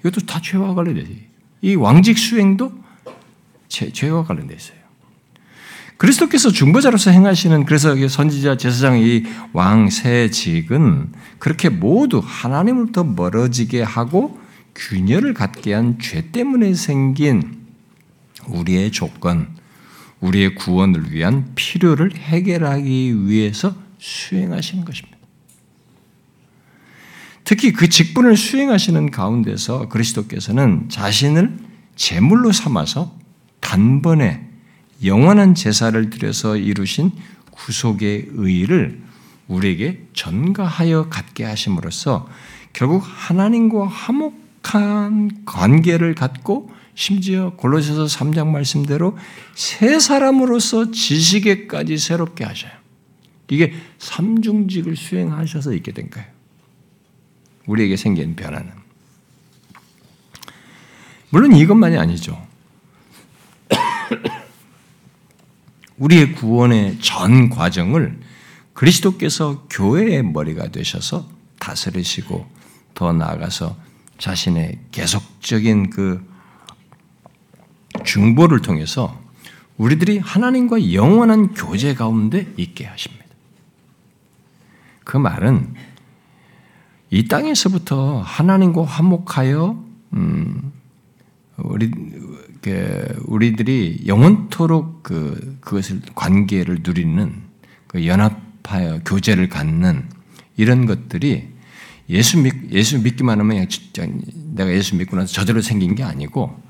이것도 0.00 0.26
다 0.26 0.40
죄와 0.42 0.74
관련돼 0.74 1.06
이 1.62 1.76
왕직 1.76 2.18
수행도 2.18 2.72
죄, 3.68 3.92
죄와 3.92 4.24
관련돼 4.24 4.56
있어요. 4.56 4.77
그리스도께서 5.98 6.50
중보자로서 6.50 7.10
행하시는 7.10 7.64
그래서 7.64 7.94
선지자 8.08 8.56
제사장 8.56 9.00
이 9.00 9.24
왕세 9.52 10.30
직은 10.30 11.12
그렇게 11.38 11.68
모두 11.68 12.22
하나님으로부터 12.24 13.02
멀어지게 13.04 13.82
하고 13.82 14.38
균열을 14.74 15.34
갖게 15.34 15.74
한 15.74 15.98
죄 15.98 16.30
때문에 16.30 16.72
생긴 16.74 17.58
우리의 18.46 18.92
조건, 18.92 19.48
우리의 20.20 20.54
구원을 20.54 21.12
위한 21.12 21.50
필요를 21.56 22.14
해결하기 22.14 23.26
위해서 23.26 23.74
수행하시는 23.98 24.84
것입니다. 24.84 25.18
특히 27.42 27.72
그 27.72 27.88
직분을 27.88 28.36
수행하시는 28.36 29.10
가운데서 29.10 29.88
그리스도께서는 29.88 30.88
자신을 30.88 31.56
제물로 31.96 32.52
삼아서 32.52 33.18
단번에 33.60 34.47
영원한 35.04 35.54
제사를 35.54 36.10
드려서 36.10 36.56
이루신 36.56 37.12
구속의 37.50 38.28
의의를 38.32 39.00
우리에게 39.46 40.06
전가하여 40.12 41.08
갖게 41.08 41.44
하심으로써 41.44 42.28
결국 42.72 43.02
하나님과 43.04 43.86
화목한 43.86 45.44
관계를 45.44 46.14
갖고 46.14 46.70
심지어 46.94 47.50
골로새서 47.50 48.06
3장 48.06 48.48
말씀대로 48.48 49.16
새 49.54 49.98
사람으로서 50.00 50.90
지식에까지 50.90 51.96
새롭게 51.96 52.44
하셔요. 52.44 52.72
이게 53.50 53.72
삼중직을 53.98 54.96
수행하셔서 54.96 55.74
있게 55.74 55.92
된 55.92 56.10
거예요. 56.10 56.26
우리에게 57.66 57.96
생긴 57.96 58.34
변화는. 58.34 58.72
물론 61.30 61.54
이것만이 61.54 61.96
아니죠. 61.96 62.46
우리의 65.98 66.32
구원의 66.34 66.98
전 67.00 67.50
과정을 67.50 68.18
그리스도께서 68.72 69.66
교회의 69.70 70.22
머리가 70.22 70.68
되셔서 70.68 71.28
다스리시고 71.58 72.46
더 72.94 73.12
나아가서 73.12 73.76
자신의 74.18 74.78
계속적인 74.92 75.90
그 75.90 76.24
중보를 78.04 78.60
통해서 78.60 79.20
우리들이 79.76 80.18
하나님과 80.18 80.92
영원한 80.92 81.54
교제 81.54 81.94
가운데 81.94 82.52
있게 82.56 82.84
하십니다. 82.84 83.24
그 85.04 85.16
말은 85.16 85.74
이 87.10 87.26
땅에서부터 87.26 88.20
하나님과 88.20 88.84
화목하여 88.84 89.82
음, 90.14 90.72
우리 91.56 91.90
우리들이 93.26 94.04
영원토록 94.06 95.02
그 95.02 95.58
그것을 95.60 96.00
관계를 96.14 96.78
누리는 96.82 97.32
그 97.86 98.06
연합하여 98.06 99.00
교제를 99.04 99.48
갖는 99.48 100.04
이런 100.56 100.86
것들이 100.86 101.48
예수 102.10 102.38
믿 102.38 102.54
예수 102.72 102.98
믿기만 103.00 103.38
하면 103.40 103.68
내가 104.54 104.72
예수 104.72 104.96
믿고 104.96 105.16
나서 105.16 105.32
저대로 105.32 105.60
생긴 105.60 105.94
게 105.94 106.02
아니고 106.02 106.68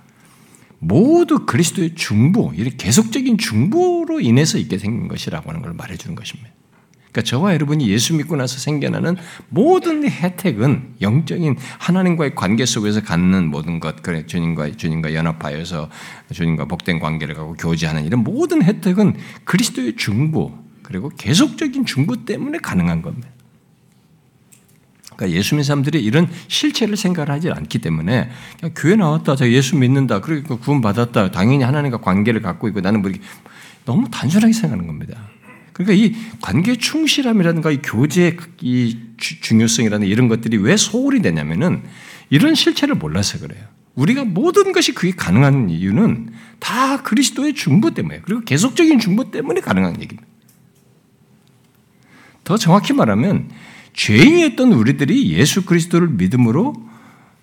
모두 0.81 1.45
그리스도의 1.45 1.95
중보, 1.95 2.53
이렇게 2.55 2.77
계속적인 2.77 3.39
중보로 3.39 4.21
인해서 4.21 4.59
있게 4.59 4.79
생긴 4.79 5.09
것이라고 5.09 5.51
하는 5.51 5.63
걸 5.63 5.73
말해주는 5.73 6.15
것입니다. 6.15 6.51
그러니까 7.11 7.23
저와 7.23 7.55
여러분이 7.55 7.89
예수 7.89 8.15
믿고 8.15 8.37
나서 8.37 8.59
생겨나는 8.59 9.17
모든 9.49 10.09
혜택은 10.09 10.97
영적인 11.01 11.57
하나님과의 11.79 12.35
관계 12.35 12.67
속에서 12.67 13.03
갖는 13.03 13.51
모든 13.51 13.81
것, 13.81 14.03
그래 14.03 14.27
주님과 14.27 14.73
주님과 14.77 15.15
연합하여서 15.15 15.89
주님과 16.33 16.67
복된 16.67 17.01
관계를 17.01 17.35
갖고 17.35 17.55
교제하는 17.55 18.05
이런 18.05 18.23
모든 18.23 18.63
혜택은 18.63 19.17
그리스도의 19.45 19.97
중보 19.97 20.59
그리고 20.83 21.11
계속적인 21.17 21.85
중보 21.85 22.25
때문에 22.25 22.59
가능한 22.59 23.03
겁니다. 23.03 23.29
그러니까 25.17 25.37
예수 25.37 25.55
믿는 25.55 25.65
사람들이 25.65 26.03
이런 26.03 26.29
실체를 26.47 26.97
생각하지 26.97 27.51
않기 27.51 27.81
때문에 27.81 28.31
그냥 28.61 28.75
교회 28.77 28.95
나왔다, 28.95 29.35
자 29.35 29.51
예수 29.51 29.77
믿는다, 29.77 30.21
그리고 30.21 30.59
구원 30.59 30.81
받았다, 30.81 31.33
당연히 31.33 31.65
하나님과 31.65 31.99
관계를 31.99 32.41
갖고 32.41 32.69
있고 32.69 32.81
나는 32.81 33.03
뭐 33.03 33.11
너무 33.85 34.09
단순하게 34.11 34.53
생각하는 34.53 34.87
겁니다. 34.87 35.29
그러니까 35.79 35.93
이 35.95 36.15
관계 36.41 36.77
충실함이라든가 36.77 37.71
이 37.71 37.81
교제의 37.83 38.37
이 38.63 38.99
중요성이라는 39.17 40.07
이런 40.09 40.27
것들이 40.27 40.57
왜 40.57 40.77
소홀히 40.77 41.23
되냐면은 41.23 41.83
이런 42.31 42.57
실체를 42.57 42.97
몰라서 42.97 43.39
그래요. 43.39 43.65
우리가 43.95 44.25
모든 44.25 44.73
것이 44.73 44.93
그게 44.93 45.13
가능한 45.13 45.71
이유는 45.71 46.31
다 46.59 47.03
그리스도의 47.03 47.55
중보 47.55 47.93
때문에 47.93 48.21
그리고 48.23 48.43
계속적인 48.43 48.99
중보 48.99 49.31
때문에 49.31 49.61
가능한 49.61 50.01
얘기입니다. 50.03 50.29
더 52.43 52.57
정확히 52.57 52.93
말하면 52.93 53.49
죄인이었던 53.93 54.73
우리들이 54.73 55.33
예수 55.33 55.65
그리스도를 55.65 56.09
믿음으로 56.09 56.75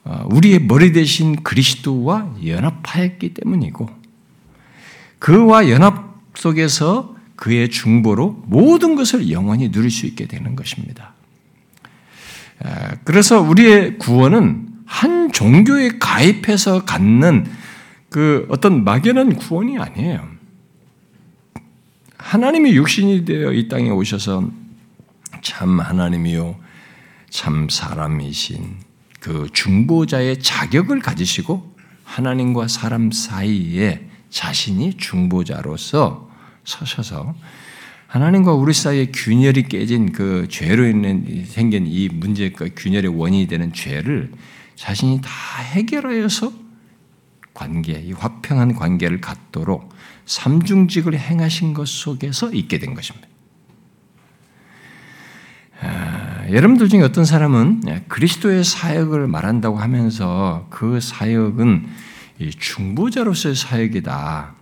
어, 0.04 0.28
우리의 0.30 0.60
머리 0.60 0.92
대신 0.92 1.42
그리스도와 1.42 2.36
연합하였기 2.46 3.34
때문이고 3.34 3.90
그와 5.20 5.70
연합 5.70 6.22
속에서 6.36 7.15
그의 7.36 7.70
중보로 7.70 8.44
모든 8.48 8.96
것을 8.96 9.30
영원히 9.32 9.72
누릴 9.72 9.92
수 9.92 10.06
있게 10.06 10.26
되는 10.26 10.56
것입니다. 10.56 11.14
그래서 13.04 13.42
우리의 13.42 13.98
구원은 13.98 14.70
한 14.86 15.32
종교에 15.32 15.98
가입해서 16.00 16.86
갖는 16.86 17.46
그 18.10 18.46
어떤 18.50 18.84
막연한 18.84 19.36
구원이 19.36 19.78
아니에요. 19.78 20.28
하나님이 22.18 22.76
육신이 22.76 23.26
되어 23.26 23.52
이 23.52 23.68
땅에 23.68 23.90
오셔서 23.90 24.50
참 25.42 25.80
하나님이요, 25.80 26.56
참 27.30 27.68
사람이신 27.70 28.78
그 29.20 29.48
중보자의 29.52 30.40
자격을 30.40 31.02
가지시고 31.02 31.76
하나님과 32.04 32.68
사람 32.68 33.12
사이에 33.12 34.08
자신이 34.30 34.98
중보자로서 34.98 36.32
서셔서 36.66 37.36
하나님과 38.08 38.54
우리 38.54 38.74
사이에 38.74 39.08
균열이 39.08 39.64
깨진 39.64 40.12
그 40.12 40.48
죄로 40.50 40.86
인해 40.86 41.46
생긴 41.46 41.86
이 41.88 42.10
문제, 42.10 42.50
그 42.52 42.70
균열의 42.76 43.18
원인이 43.18 43.48
되는 43.48 43.74
죄를 43.74 44.32
자신이 44.76 45.22
다 45.22 45.30
해결하여서 45.62 46.52
관계, 47.54 47.94
이 47.94 48.12
화평한 48.12 48.76
관계를 48.76 49.22
갖도록 49.22 49.94
삼중직을 50.26 51.18
행하신 51.18 51.74
것 51.74 51.88
속에서 51.88 52.52
있게 52.52 52.80
된 52.80 52.94
것입니다. 52.94 53.28
아, 55.82 56.46
여러분들 56.50 56.90
중에 56.90 57.02
어떤 57.02 57.26
사람은 57.26 58.06
그리스도의 58.08 58.64
사역을 58.64 59.28
말한다고 59.28 59.78
하면서 59.78 60.68
그 60.70 61.00
사역은 61.00 61.88
중보자로서의 62.60 63.56
사역이다. 63.56 64.55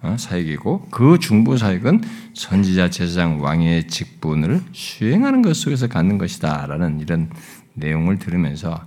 어, 0.00 0.16
사역이고 0.18 0.88
그 0.90 1.18
중보 1.18 1.56
사역은 1.56 2.02
선지자 2.34 2.90
제사장 2.90 3.42
왕의 3.42 3.88
직분을 3.88 4.62
수행하는 4.72 5.42
것 5.42 5.56
속에서 5.56 5.88
갖는 5.88 6.18
것이다라는 6.18 7.00
이런 7.00 7.30
내용을 7.74 8.18
들으면서 8.18 8.80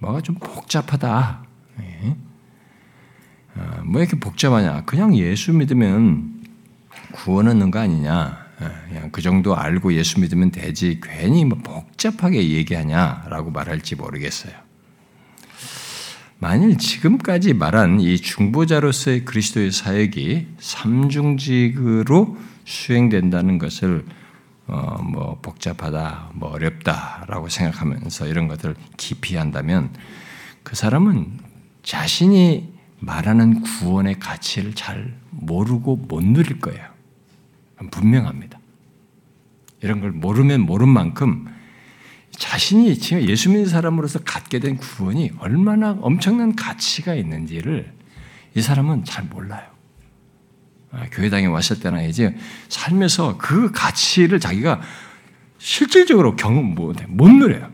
뭐가 0.00 0.20
좀 0.20 0.34
복잡하다. 0.36 1.44
예. 1.80 2.16
어, 3.56 3.82
뭐 3.84 4.00
이렇게 4.00 4.18
복잡하냐? 4.18 4.84
그냥 4.84 5.16
예수 5.16 5.52
믿으면 5.52 6.42
구원 7.12 7.48
얻는 7.48 7.70
거 7.70 7.78
아니냐? 7.78 8.46
예, 8.60 8.88
그냥 8.88 9.10
그 9.12 9.22
정도 9.22 9.56
알고 9.56 9.92
예수 9.94 10.20
믿으면 10.20 10.50
되지. 10.50 11.00
괜히 11.02 11.44
뭐 11.44 11.58
복잡하게 11.58 12.50
얘기하냐라고 12.50 13.50
말할지 13.50 13.94
모르겠어요. 13.94 14.67
만일 16.40 16.78
지금까지 16.78 17.52
말한 17.54 18.00
이 18.00 18.16
중보자로서의 18.16 19.24
그리스도의 19.24 19.72
사역이 19.72 20.46
삼중직으로 20.58 22.36
수행된다는 22.64 23.58
것을 23.58 24.04
어, 24.68 25.02
뭐 25.02 25.38
복잡하다, 25.40 26.32
뭐 26.34 26.50
어렵다라고 26.50 27.48
생각하면서 27.48 28.26
이런 28.26 28.48
것들을 28.48 28.76
깊이 28.96 29.36
한다면 29.36 29.90
그 30.62 30.76
사람은 30.76 31.40
자신이 31.82 32.72
말하는 33.00 33.62
구원의 33.62 34.18
가치를 34.18 34.74
잘 34.74 35.16
모르고 35.30 35.96
못 35.96 36.22
누릴 36.22 36.60
거예요. 36.60 36.86
분명합니다. 37.90 38.58
이런 39.82 40.00
걸 40.00 40.10
모르면 40.12 40.60
모른 40.60 40.88
만큼 40.88 41.46
자신이 42.38 42.96
지금 42.98 43.28
예수 43.28 43.50
믿는 43.50 43.66
사람으로서 43.66 44.20
갖게 44.20 44.60
된 44.60 44.76
구원이 44.76 45.32
얼마나 45.38 45.98
엄청난 46.00 46.54
가치가 46.54 47.14
있는지를 47.14 47.92
이 48.54 48.62
사람은 48.62 49.04
잘 49.04 49.24
몰라요. 49.24 49.66
아, 50.92 51.04
교회당에 51.10 51.46
왔을 51.46 51.80
때나 51.80 52.02
이제 52.02 52.34
살면서 52.68 53.36
그 53.38 53.72
가치를 53.72 54.38
자기가 54.38 54.80
실질적으로 55.58 56.36
경험 56.36 56.76
못, 56.76 56.96
못 57.08 57.28
누려요. 57.28 57.70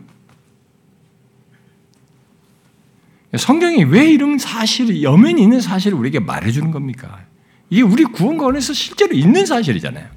성경이 3.37 3.83
왜 3.83 4.09
이런 4.09 4.39
사실, 4.39 5.03
여면이 5.03 5.41
있는 5.41 5.61
사실을 5.61 5.97
우리에게 5.97 6.19
말해주는 6.19 6.71
겁니까? 6.71 7.23
이게 7.69 7.83
우리 7.83 8.03
구원관에서 8.03 8.73
실제로 8.73 9.13
있는 9.13 9.45
사실이잖아요. 9.45 10.07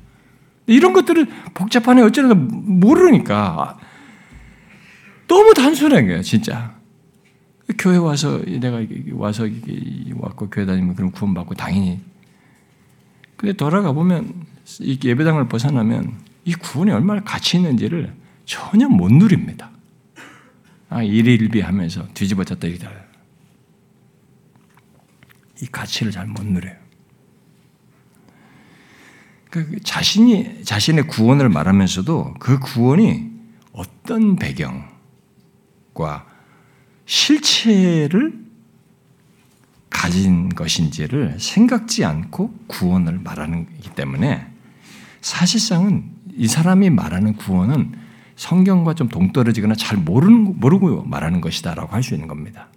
이런 0.66 0.92
것들을 0.94 1.26
복잡하네 1.54 2.02
어쩌나 2.02 2.34
모르니까 2.34 3.78
너무 5.28 5.54
단순한 5.54 6.06
거예요, 6.06 6.22
진짜. 6.22 6.76
교회 7.78 7.98
와서 7.98 8.38
내가 8.38 8.80
와서 9.12 9.46
왔고 10.16 10.48
교회 10.50 10.64
다니면 10.66 10.96
그럼 10.96 11.10
구원받고 11.10 11.54
당연히. 11.54 12.00
근데 13.36 13.52
돌아가 13.52 13.92
보면 13.92 14.46
이 14.80 14.98
예배당을 15.02 15.48
벗어나면 15.48 16.18
이 16.44 16.54
구원이 16.54 16.90
얼마나 16.90 17.22
가치 17.22 17.58
있는지를 17.58 18.12
전혀 18.46 18.88
못 18.88 19.12
누립니다. 19.12 19.70
아, 20.88 21.02
일일비하면서 21.02 22.08
뒤집어졌다 22.14 22.66
이러다. 22.66 22.90
이 25.60 25.66
가치를 25.66 26.10
잘 26.10 26.26
못 26.26 26.44
누려요. 26.46 26.74
그 29.50 29.78
자신이 29.82 30.64
자신의 30.64 31.06
구원을 31.06 31.48
말하면서도 31.48 32.34
그 32.38 32.58
구원이 32.58 33.30
어떤 33.72 34.36
배경 34.36 34.88
과 35.98 36.24
실체를 37.06 38.32
가진 39.90 40.48
것인지를 40.48 41.40
생각지 41.40 42.04
않고 42.04 42.54
구원을 42.68 43.18
말하는 43.18 43.66
기 43.80 43.90
때문에 43.90 44.46
사실상은 45.20 46.04
이 46.36 46.46
사람이 46.46 46.90
말하는 46.90 47.34
구원은 47.34 47.92
성경과 48.36 48.94
좀 48.94 49.08
동떨어지거나 49.08 49.74
잘 49.74 49.98
모르는, 49.98 50.60
모르고 50.60 51.02
말하는 51.02 51.40
것이다라고 51.40 51.92
할 51.92 52.04
수 52.04 52.14
있는 52.14 52.28
겁니다. 52.28 52.68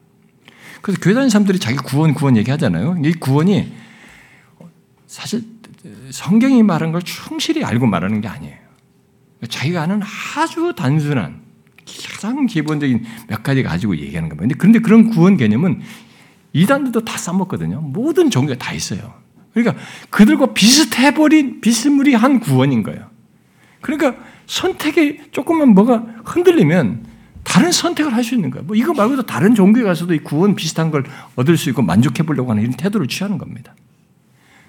그래서 0.81 0.99
교회 0.99 1.13
다니는 1.13 1.29
사람들이 1.29 1.59
자기 1.59 1.77
구원, 1.77 2.15
구원 2.15 2.37
얘기하잖아요. 2.37 2.97
이 3.05 3.13
구원이 3.13 3.71
사실 5.05 5.43
성경이 6.09 6.63
말한 6.63 6.91
걸 6.91 7.03
충실히 7.03 7.63
알고 7.63 7.85
말하는 7.85 8.19
게 8.21 8.27
아니에요. 8.27 8.57
자기가 9.47 9.83
아는 9.83 10.01
아주 10.35 10.73
단순한 10.75 11.40
가장 11.85 12.45
기본적인 12.45 13.03
몇 13.27 13.43
가지 13.43 13.63
가지고 13.63 13.97
얘기하는 13.97 14.29
겁니다. 14.29 14.55
그런데 14.57 14.79
그런 14.79 15.09
구원 15.09 15.37
개념은 15.37 15.81
이단들도 16.53 17.05
다 17.05 17.17
써먹거든요. 17.17 17.81
모든 17.81 18.29
종교가 18.29 18.57
다 18.57 18.73
있어요. 18.73 19.13
그러니까 19.53 19.81
그들과 20.09 20.53
비슷해버린 20.53 21.61
비스무리한 21.61 22.39
구원인 22.39 22.83
거예요. 22.83 23.09
그러니까 23.81 24.15
선택이 24.47 25.19
조금만 25.31 25.69
뭐가 25.69 26.05
흔들리면 26.25 27.05
다른 27.43 27.71
선택을 27.71 28.13
할 28.13 28.23
수 28.23 28.35
있는 28.35 28.51
거예요. 28.51 28.65
뭐 28.65 28.75
이거 28.75 28.93
말고도 28.93 29.25
다른 29.25 29.55
종교에 29.55 29.83
가서도 29.83 30.13
이 30.13 30.19
구원 30.19 30.55
비슷한 30.55 30.91
걸 30.91 31.03
얻을 31.35 31.57
수 31.57 31.69
있고 31.69 31.81
만족해 31.81 32.23
보려고 32.23 32.51
하는 32.51 32.61
이런 32.63 32.75
태도를 32.75 33.07
취하는 33.07 33.37
겁니다. 33.37 33.75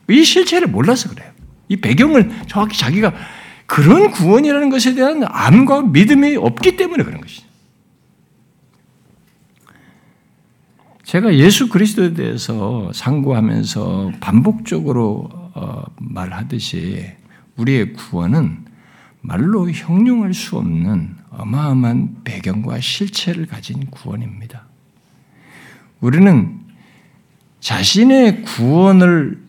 이 0.09 0.25
실체를 0.25 0.69
몰라서 0.69 1.11
그래요. 1.11 1.31
이 1.69 1.77
배경을 1.77 2.31
정확히 2.49 2.79
자기가 2.79 3.13
그런 3.73 4.11
구원이라는 4.11 4.69
것에 4.69 4.95
대한 4.95 5.23
암과 5.27 5.85
믿음이 5.85 6.37
없기 6.37 6.77
때문에 6.77 7.05
그런 7.05 7.23
것이죠. 7.23 7.47
제가 11.05 11.35
예수 11.37 11.71
그리스도에 11.71 12.13
대해서 12.13 12.91
상고하면서 12.93 14.13
반복적으로 14.21 15.31
어, 15.55 15.85
말하듯이 15.97 17.13
우리의 17.57 17.95
구원은 17.95 18.67
말로 19.23 19.71
형용할 19.71 20.35
수 20.35 20.59
없는 20.59 21.17
어마어마한 21.31 22.25
배경과 22.25 22.79
실체를 22.79 23.47
가진 23.47 23.87
구원입니다. 23.87 24.67
우리는 26.03 26.61
자신의 27.61 28.43
구원을 28.43 29.41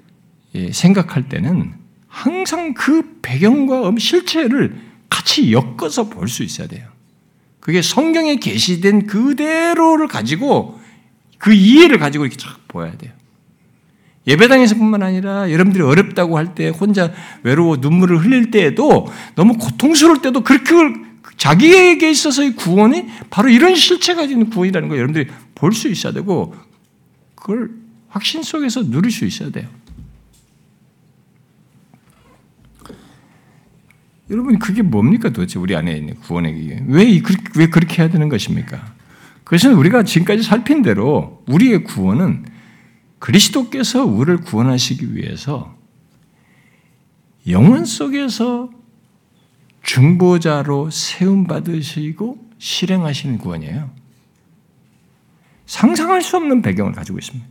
예, 0.55 0.71
생각할 0.71 1.28
때는 1.28 1.82
항상 2.14 2.76
그 2.76 3.18
배경과 3.24 3.91
실체를 3.97 4.78
같이 5.09 5.51
엮어서 5.51 6.09
볼 6.09 6.28
수 6.28 6.43
있어야 6.43 6.68
돼요. 6.68 6.88
그게 7.59 7.82
성경에 7.82 8.36
게시된 8.36 9.07
그대로를 9.07 10.07
가지고 10.07 10.80
그 11.39 11.53
이해를 11.53 11.97
가지고 11.97 12.26
이렇게 12.26 12.38
쫙 12.38 12.59
보아야 12.68 12.95
돼요. 12.97 13.11
예배당에서뿐만 14.28 15.01
아니라 15.01 15.51
여러분들이 15.51 15.84
어렵다고 15.84 16.38
할 16.38 16.53
때 16.53 16.70
혼자 16.70 17.11
외로워 17.41 17.78
눈물을 17.78 18.20
흘릴 18.24 18.51
때에도 18.51 19.11
너무 19.36 19.57
고통스러울 19.57 20.22
때도 20.22 20.41
그렇게 20.43 20.76
자기에게 21.38 22.11
있어서의 22.11 22.55
구원이 22.55 23.07
바로 23.32 23.49
이런 23.49 23.74
실체가 23.76 24.22
있는 24.24 24.49
구원이라는 24.51 24.88
걸 24.88 24.97
여러분들이 24.99 25.28
볼 25.55 25.74
수 25.74 25.88
있어야 25.88 26.14
되고 26.14 26.53
그걸 27.34 27.72
확신 28.09 28.43
속에서 28.43 28.84
누릴 28.84 29.11
수 29.11 29.26
있어야 29.26 29.49
돼요. 29.49 29.68
여러분 34.34 34.57
그게 34.57 34.81
뭡니까 34.81 35.29
도대체 35.29 35.59
우리 35.59 35.75
안에 35.75 35.95
있는 35.95 36.15
구원의 36.15 36.86
왜, 36.88 37.21
왜 37.55 37.67
그렇게 37.67 38.01
해야 38.01 38.09
되는 38.09 38.29
것입니까? 38.29 38.93
그것은 39.43 39.75
우리가 39.75 40.03
지금까지 40.03 40.41
살핀 40.41 40.81
대로 40.81 41.43
우리의 41.47 41.84
구원은 41.84 42.45
그리스도께서 43.19 44.03
우리를 44.03 44.41
구원하시기 44.41 45.15
위해서 45.15 45.77
영원 47.47 47.86
속에서 47.86 48.71
중보자로 49.84 50.89
세움 50.89 51.45
받으시고 51.45 52.49
실행하시는 52.57 53.38
구원이에요. 53.38 53.91
상상할 55.67 56.23
수 56.23 56.38
없는 56.38 56.63
배경을 56.63 56.93
가지고 56.93 57.19
있습니다. 57.19 57.49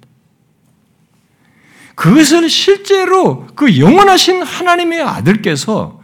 그것을 1.94 2.48
실제로 2.48 3.46
그 3.54 3.78
영원하신 3.78 4.42
하나님의 4.42 5.02
아들께서 5.02 6.01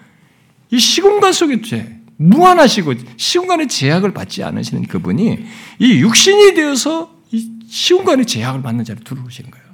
이 0.70 0.78
시공간 0.78 1.32
속에 1.32 1.60
죄, 1.62 1.98
무한하시고 2.16 2.94
시공간의 3.16 3.68
제약을 3.68 4.12
받지 4.12 4.42
않으시는 4.42 4.86
그분이 4.86 5.38
이 5.78 6.00
육신이 6.00 6.54
되어서 6.54 7.16
이 7.30 7.50
시공간의 7.68 8.26
제약을 8.26 8.62
받는 8.62 8.84
자리에 8.84 9.02
들어오시는 9.04 9.50
거예요. 9.50 9.66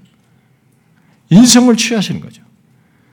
인성을 1.30 1.74
취하시는 1.76 2.20
거죠. 2.20 2.42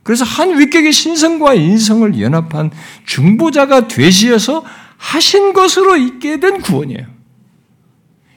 그래서 0.03 0.25
한 0.25 0.59
위격의 0.59 0.91
신성과 0.91 1.53
인성을 1.53 2.19
연합한 2.19 2.71
중보자가 3.05 3.88
되시어서 3.88 4.65
하신 4.97 5.53
것으로 5.53 5.95
있게 5.95 6.39
된 6.39 6.61
구원이에요. 6.61 7.07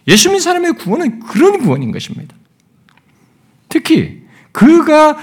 예수 0.09 0.31
믿 0.31 0.41
사람의 0.41 0.75
구원은 0.75 1.21
그런 1.21 1.59
구원인 1.59 1.91
것입니다. 1.91 2.37
특히 3.69 4.23
그가 4.53 5.17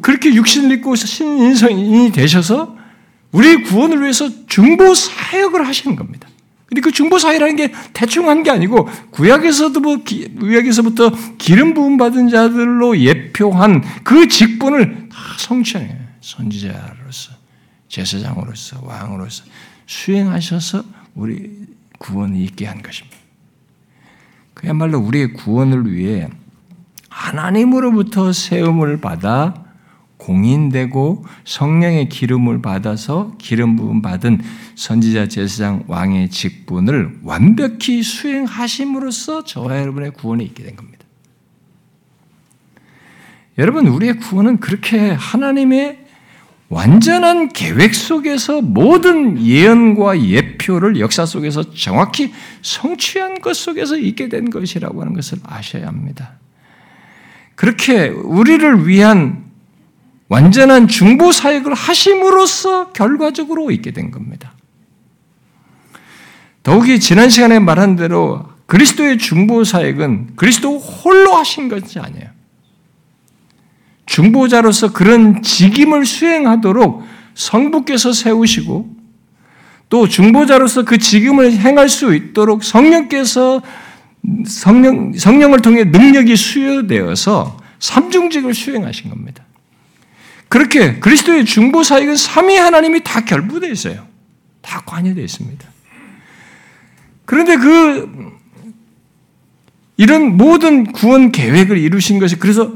그렇게 0.00 0.32
육신을 0.34 0.78
입고 0.78 0.94
신인성이 0.94 2.12
되셔서 2.12 2.79
우리의 3.32 3.62
구원을 3.64 4.00
위해서 4.02 4.28
중보 4.46 4.94
사역을 4.94 5.66
하시는 5.66 5.96
겁니다. 5.96 6.28
근데 6.66 6.80
그 6.80 6.92
중보 6.92 7.18
사역이라는 7.18 7.56
게 7.56 7.72
대충 7.92 8.28
한 8.28 8.42
게 8.42 8.50
아니고 8.50 8.88
구약에서도 9.10 9.80
뭐 9.80 9.98
구약에서부터 10.38 11.10
기름 11.38 11.74
부음 11.74 11.96
받은 11.96 12.28
자들로 12.28 12.98
예표한 12.98 13.82
그 14.04 14.28
직분을 14.28 15.08
다 15.08 15.18
성취해 15.38 15.96
선지자로서 16.20 17.32
제사장으로서 17.88 18.80
왕으로서 18.84 19.44
수행하셔서 19.86 20.84
우리 21.16 21.50
구원이 21.98 22.42
있게 22.44 22.66
한 22.66 22.82
것입니다. 22.82 23.16
그야말로 24.54 24.98
우리의 25.00 25.32
구원을 25.32 25.92
위해 25.92 26.28
하나님으로부터 27.08 28.32
세움을 28.32 29.00
받아 29.00 29.54
공인되고 30.20 31.24
성령의 31.44 32.08
기름을 32.08 32.62
받아서 32.62 33.34
기름 33.38 33.76
부음 33.76 34.02
받은 34.02 34.40
선지자 34.76 35.28
제사장 35.28 35.84
왕의 35.88 36.30
직분을 36.30 37.20
완벽히 37.22 38.02
수행하심으로써 38.02 39.44
저와 39.44 39.80
여러분의 39.80 40.12
구원이 40.12 40.44
있게 40.44 40.62
된 40.62 40.76
겁니다. 40.76 41.00
여러분 43.58 43.88
우리의 43.88 44.18
구원은 44.18 44.60
그렇게 44.60 45.10
하나님의 45.10 46.06
완전한 46.68 47.48
계획 47.48 47.94
속에서 47.94 48.60
모든 48.62 49.44
예언과 49.44 50.22
예표를 50.22 51.00
역사 51.00 51.26
속에서 51.26 51.74
정확히 51.74 52.32
성취한 52.62 53.40
것 53.40 53.56
속에서 53.56 53.96
있게 53.96 54.28
된 54.28 54.50
것이라고 54.50 55.00
하는 55.00 55.14
것을 55.14 55.38
아셔야 55.44 55.88
합니다. 55.88 56.38
그렇게 57.56 58.08
우리를 58.08 58.86
위한 58.86 59.49
완전한 60.30 60.86
중보 60.86 61.32
사역을 61.32 61.74
하심으로써 61.74 62.92
결과적으로 62.92 63.72
있게 63.72 63.90
된 63.90 64.12
겁니다. 64.12 64.54
더욱이 66.62 67.00
지난 67.00 67.28
시간에 67.28 67.58
말한 67.58 67.96
대로 67.96 68.46
그리스도의 68.66 69.18
중보 69.18 69.64
사역은 69.64 70.36
그리스도 70.36 70.78
홀로 70.78 71.34
하신 71.34 71.68
것이 71.68 71.98
아니에요. 71.98 72.28
중보자로서 74.06 74.92
그런 74.92 75.42
직임을 75.42 76.06
수행하도록 76.06 77.02
성부께서 77.34 78.12
세우시고 78.12 78.88
또 79.88 80.06
중보자로서 80.06 80.84
그 80.84 80.98
직임을 80.98 81.54
행할 81.54 81.88
수 81.88 82.14
있도록 82.14 82.62
성령께서 82.62 83.62
성령, 84.46 85.12
성령을 85.12 85.60
통해 85.60 85.82
능력이 85.82 86.36
수여되어서 86.36 87.56
삼중직을 87.80 88.54
수행하신 88.54 89.10
겁니다. 89.10 89.44
그렇게 90.50 90.98
그리스도의 90.98 91.44
중보 91.44 91.84
사역은 91.84 92.16
삼위 92.16 92.56
하나님이 92.56 93.04
다 93.04 93.24
결부되어 93.24 93.70
있어요. 93.70 94.04
다 94.60 94.82
관여되어 94.84 95.24
있습니다. 95.24 95.66
그런데 97.24 97.56
그 97.56 98.32
이런 99.96 100.36
모든 100.36 100.90
구원 100.92 101.30
계획을 101.30 101.78
이루신 101.78 102.18
것이 102.18 102.36
그래서 102.36 102.72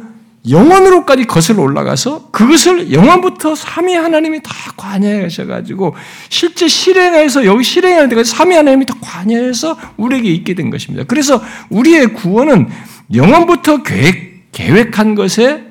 영원으로까지 0.49 1.25
거슬러 1.25 1.63
올라가서 1.63 2.31
그것을 2.31 2.93
영원부터 2.93 3.57
삼위 3.57 3.95
하나님이 3.95 4.41
다 4.43 4.53
관여하셔가지고 4.77 5.97
실제 6.29 6.69
실행해서 6.69 7.45
여기 7.45 7.65
실행하는 7.65 8.09
데까지 8.09 8.31
삼위 8.31 8.55
하나님이 8.55 8.87
다 8.87 8.95
관여해서 9.01 9.77
우리에게 9.97 10.31
있게 10.31 10.55
된 10.55 10.71
것입니다. 10.71 11.05
그래서 11.09 11.43
우리의 11.71 12.13
구원은 12.13 12.69
영원부터 13.13 13.83
계획, 13.83 14.53
계획한 14.53 15.17
것의 15.17 15.65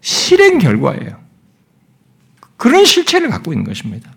실행 0.00 0.58
결과예요. 0.58 1.19
그런 2.60 2.84
실체를 2.84 3.30
갖고 3.30 3.54
있는 3.54 3.64
것입니다. 3.64 4.12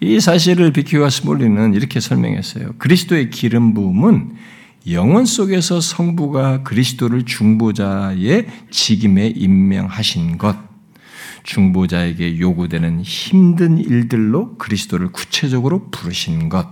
이 0.00 0.20
사실을 0.20 0.70
비키와 0.70 1.08
스몰리는 1.08 1.72
이렇게 1.72 1.98
설명했어요. 1.98 2.74
그리스도의 2.76 3.30
기름 3.30 3.72
부음은 3.72 4.36
영원 4.90 5.24
속에서 5.24 5.80
성부가 5.80 6.62
그리스도를 6.62 7.24
중보자의 7.24 8.48
직임에 8.70 9.28
임명하신 9.28 10.36
것, 10.36 10.58
중보자에게 11.44 12.38
요구되는 12.38 13.00
힘든 13.00 13.78
일들로 13.78 14.58
그리스도를 14.58 15.10
구체적으로 15.10 15.88
부르신 15.90 16.50
것, 16.50 16.68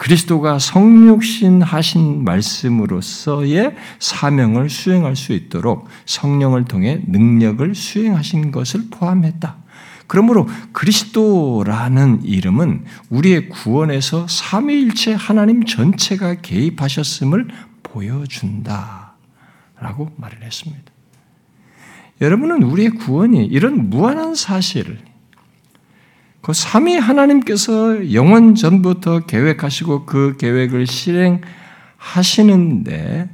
그리스도가 0.00 0.58
성육신 0.58 1.60
하신 1.60 2.24
말씀으로서의 2.24 3.76
사명을 3.98 4.70
수행할 4.70 5.14
수 5.14 5.34
있도록 5.34 5.88
성령을 6.06 6.64
통해 6.64 7.02
능력을 7.06 7.74
수행하신 7.74 8.50
것을 8.50 8.84
포함했다. 8.90 9.58
그러므로 10.06 10.48
그리스도라는 10.72 12.22
이름은 12.24 12.86
우리의 13.10 13.50
구원에서 13.50 14.26
삼위일체 14.26 15.12
하나님 15.12 15.66
전체가 15.66 16.36
개입하셨음을 16.36 17.48
보여준다. 17.82 19.12
라고 19.78 20.10
말을 20.16 20.42
했습니다. 20.42 20.82
여러분은 22.22 22.62
우리의 22.62 22.88
구원이 22.92 23.44
이런 23.44 23.90
무한한 23.90 24.34
사실을 24.34 25.09
그 26.40 26.52
삼위 26.54 26.96
하나님께서 26.96 28.12
영원 28.14 28.54
전부터 28.54 29.26
계획하시고 29.26 30.06
그 30.06 30.36
계획을 30.38 30.86
실행하시는데 31.98 33.28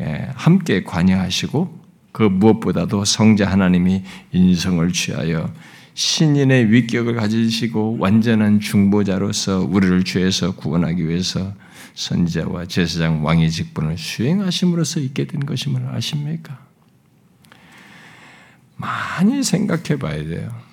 예, 0.00 0.28
함께 0.34 0.82
관여하시고 0.84 1.84
그 2.12 2.22
무엇보다도 2.22 3.04
성자 3.04 3.50
하나님이 3.50 4.04
인성을 4.32 4.92
취하여 4.92 5.50
신인의 5.94 6.70
위격을 6.70 7.14
가지시고 7.14 7.96
완전한 7.98 8.60
중보자로서 8.60 9.60
우리를 9.60 10.04
죄에서 10.04 10.54
구원하기 10.54 11.08
위해서 11.08 11.52
선지자와 11.94 12.66
제사장 12.66 13.24
왕의 13.24 13.50
직분을 13.50 13.98
수행하심으로써 13.98 15.00
있게 15.00 15.26
된 15.26 15.46
것임을 15.46 15.86
아십니까? 15.88 16.58
많이 18.76 19.42
생각해 19.42 19.98
봐야 19.98 20.22
돼요. 20.24 20.63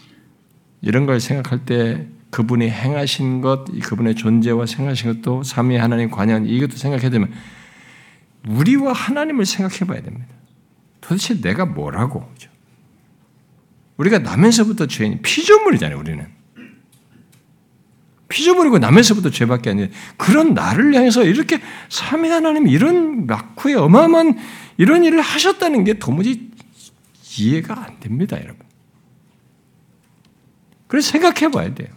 이런 0.82 1.06
걸 1.06 1.20
생각할 1.20 1.66
때 1.66 2.08
그분이 2.32 2.70
행하신 2.70 3.42
것, 3.42 3.66
그분의 3.84 4.16
존재와 4.16 4.66
생각하신 4.66 5.22
것도 5.22 5.44
삼위 5.44 5.76
하나님 5.78 6.10
관여한 6.10 6.46
이것도 6.46 6.78
생각해야 6.78 7.10
되면 7.10 7.32
우리와 8.48 8.94
하나님을 8.94 9.46
생각해 9.46 9.86
봐야 9.86 10.02
됩니다. 10.02 10.28
도대체 11.02 11.40
내가 11.42 11.66
뭐라고? 11.66 12.28
우리가 13.98 14.20
나면서부터 14.20 14.88
죄인, 14.88 15.22
피조물이잖아요, 15.22 16.00
우리는. 16.00 16.26
피조물이고 18.30 18.80
나면서부터 18.80 19.30
죄밖에 19.30 19.72
아니에요. 19.72 19.90
그런 20.16 20.54
나를 20.54 20.96
향해서 20.96 21.26
이렇게 21.26 21.60
삼위 21.90 22.30
하나님이 22.30 22.72
이런 22.72 23.26
낙후에 23.26 23.74
어마어마한 23.76 24.40
이런 24.78 25.04
일을 25.04 25.20
하셨다는 25.22 25.84
게 25.84 26.00
도무지 26.00 26.50
이해가 27.38 27.86
안 27.86 28.00
됩니다, 28.00 28.38
여러분. 28.42 28.70
그래서 30.92 31.12
생각해 31.12 31.52
봐야 31.52 31.74
돼요. 31.74 31.88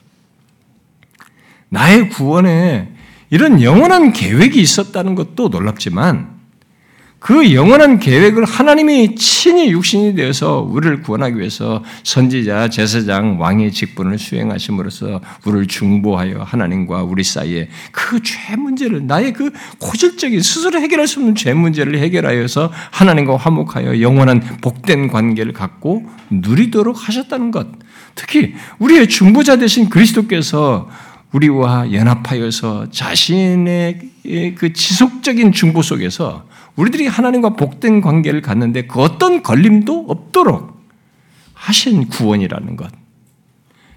나의 1.69 2.11
구원에 2.11 2.93
이런 3.29 3.61
영원한 3.61 4.13
계획이 4.13 4.61
있었다는 4.61 5.17
것도 5.17 5.49
놀랍지만 5.49 6.33
그 7.19 7.53
영원한 7.55 7.99
계획을 7.99 8.45
하나님이 8.45 9.17
친히 9.17 9.71
육신이 9.73 10.15
되어서 10.15 10.61
우리를 10.61 11.01
구원하기 11.03 11.39
위해서 11.39 11.83
선지자, 12.05 12.69
제사장, 12.69 13.41
왕의 13.41 13.73
직분을 13.73 14.17
수행하심으로써 14.17 15.21
우리를 15.45 15.67
중보하여 15.67 16.43
하나님과 16.45 17.03
우리 17.03 17.25
사이에 17.25 17.71
그 17.91 18.21
죄 18.23 18.55
문제를 18.55 19.09
나의 19.09 19.33
그 19.33 19.51
고질적인 19.81 20.41
스스로 20.41 20.79
해결할 20.79 21.09
수 21.09 21.19
없는 21.19 21.35
죄 21.35 21.53
문제를 21.53 21.99
해결하여서 21.99 22.71
하나님과 22.93 23.39
화목하여 23.39 24.01
영원한 24.01 24.41
복된 24.61 25.09
관계를 25.09 25.53
갖고 25.53 26.05
누리도록 26.31 27.09
하셨다는 27.09 27.51
것. 27.51 27.67
특히 28.15 28.55
우리의 28.79 29.09
중보자 29.09 29.57
되신 29.57 29.89
그리스도께서 29.89 30.89
우리와 31.33 31.93
연합하여서 31.93 32.91
자신의 32.91 34.11
그 34.57 34.73
지속적인 34.73 35.53
중보 35.53 35.83
속에서 35.83 36.47
우리들이 36.77 37.07
하나님과 37.07 37.51
복된 37.51 38.01
관계를 38.01 38.41
갖는데 38.41 38.87
그 38.87 39.01
어떤 39.01 39.43
걸림도 39.43 40.07
없도록 40.09 40.81
하신 41.55 42.09
구원이라는 42.09 42.77
것. 42.77 42.91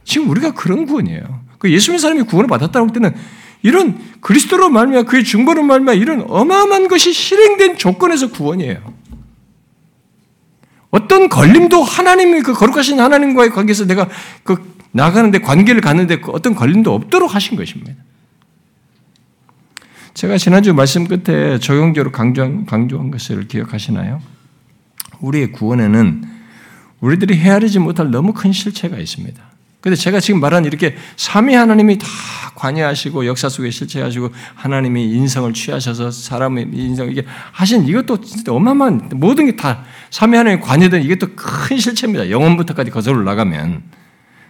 지금 0.03 0.29
우리가 0.29 0.53
그런 0.53 0.85
구원이에요. 0.85 1.41
그 1.57 1.71
예수 1.71 1.91
믿는 1.91 2.01
사람이 2.01 2.23
구원을 2.23 2.47
받았다고 2.47 2.87
할 2.87 2.93
때는 2.93 3.13
이런 3.61 3.99
그리스도로 4.21 4.69
말미암아 4.69 5.07
그의 5.07 5.23
중보로 5.23 5.63
말미암아 5.63 5.93
이런 5.93 6.25
어마어마한 6.27 6.87
것이 6.87 7.11
실행된 7.11 7.77
조건에서 7.77 8.29
구원이에요. 8.31 8.93
어떤 10.89 11.29
걸림도 11.29 11.83
하나님이 11.83 12.41
그 12.41 12.53
거룩하신 12.53 12.99
하나님과의 12.99 13.49
관계에서 13.49 13.85
내가 13.85 14.07
그 14.43 14.75
나가는데 14.91 15.39
관계를 15.39 15.81
갖는데 15.81 16.21
그 16.21 16.31
어떤 16.31 16.55
걸림도 16.55 16.93
없도록 16.93 17.35
하신 17.35 17.57
것입니다. 17.57 17.93
제가 20.13 20.37
지난주 20.37 20.73
말씀 20.73 21.07
끝에 21.07 21.59
적용적으로 21.59 22.11
강조한, 22.11 22.65
강조한 22.65 23.11
것을 23.11 23.47
기억하시나요? 23.47 24.21
우리의 25.19 25.51
구원에는 25.51 26.23
우리들이 27.01 27.37
헤아리지 27.37 27.79
못할 27.79 28.09
너무 28.09 28.33
큰 28.33 28.51
실체가 28.51 28.97
있습니다. 28.97 29.43
근데 29.87 29.95
제가 29.95 30.19
지금 30.19 30.41
말한 30.41 30.65
이렇게 30.65 30.97
삼위 31.15 31.55
하나님이 31.55 31.97
다 31.97 32.07
관여하시고 32.55 33.25
역사 33.25 33.47
속에 33.47 33.69
실체하시고 33.71 34.31
하나님이 34.53 35.05
인성을 35.13 35.53
취하셔서 35.53 36.11
사람의 36.11 36.71
인성 36.73 37.09
이게 37.09 37.23
하신 37.53 37.87
이것도 37.87 38.19
진짜 38.19 38.51
어마어마한 38.51 39.11
모든 39.13 39.45
게 39.45 39.55
다 39.55 39.85
삼위 40.09 40.35
하나님이 40.35 40.61
관여된 40.61 41.03
이것도 41.03 41.35
큰 41.37 41.77
실체입니다. 41.77 42.29
영원부터까지 42.29 42.91
거슬러 42.91 43.23
나가면 43.23 43.83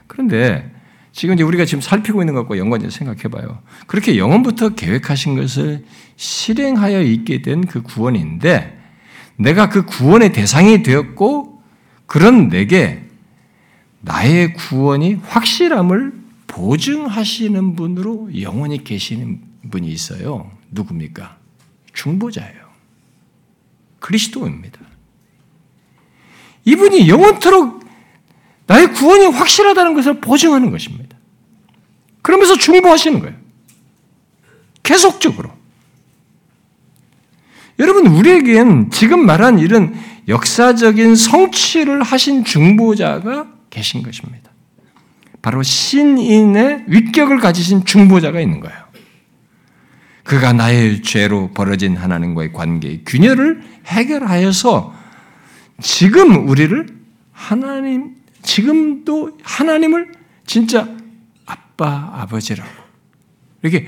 그런데 0.07 0.71
지금 1.11 1.35
이제 1.35 1.43
우리가 1.43 1.65
지금 1.65 1.81
살피고 1.81 2.23
있는 2.23 2.33
것과 2.33 2.57
연관해서 2.57 2.89
생각해 2.89 3.27
봐요. 3.29 3.59
그렇게 3.85 4.17
영원부터 4.17 4.69
계획하신 4.69 5.35
것을 5.35 5.85
실행하여 6.15 7.03
있게 7.03 7.43
된 7.43 7.61
그 7.67 7.83
구원인데 7.83 8.75
내가 9.35 9.69
그 9.69 9.85
구원의 9.85 10.33
대상이 10.33 10.81
되었고 10.81 11.61
그런 12.07 12.49
내게 12.49 13.06
나의 14.07 14.53
구원이 14.53 15.15
확실함을 15.15 16.13
보증하시는 16.47 17.75
분으로 17.75 18.29
영원히 18.41 18.83
계시는 18.83 19.41
분이 19.69 19.89
있어요. 19.89 20.49
누굽니까? 20.71 21.37
중보자예요. 21.93 22.67
그리스도입니다. 23.99 24.79
이분이 26.63 27.09
영원토록 27.09 27.85
나의 28.65 28.93
구원이 28.93 29.25
확실하다는 29.27 29.93
것을 29.93 30.21
보증하는 30.21 30.71
것입니다. 30.71 31.17
그러면서 32.21 32.57
중보하시는 32.57 33.19
거예요. 33.19 33.35
계속적으로. 34.83 35.51
여러분, 37.79 38.07
우리에겐 38.07 38.89
지금 38.89 39.25
말한 39.25 39.59
이런 39.59 39.93
역사적인 40.27 41.15
성취를 41.15 42.03
하신 42.03 42.43
중보자가 42.43 43.56
계신 43.77 44.01
것입니다. 44.01 44.51
바로 45.41 45.61
신인의 45.61 46.85
위격을 46.87 47.39
가지신 47.39 47.85
중보자가 47.85 48.41
있는 48.41 48.59
거예요. 48.59 48.77
그가 50.23 50.51
나의 50.51 51.03
죄로 51.03 51.51
벌어진 51.53 51.95
하나님과의 51.95 52.51
관계의 52.51 53.03
균열을 53.05 53.61
해결하여서 53.85 54.93
지금 55.81 56.49
우리를 56.49 56.87
하나님, 57.31 58.15
지금도 58.41 59.37
하나님을 59.43 60.11
진짜 60.45 60.89
아빠, 61.45 62.11
아버지라고 62.15 62.69
이렇게 63.61 63.87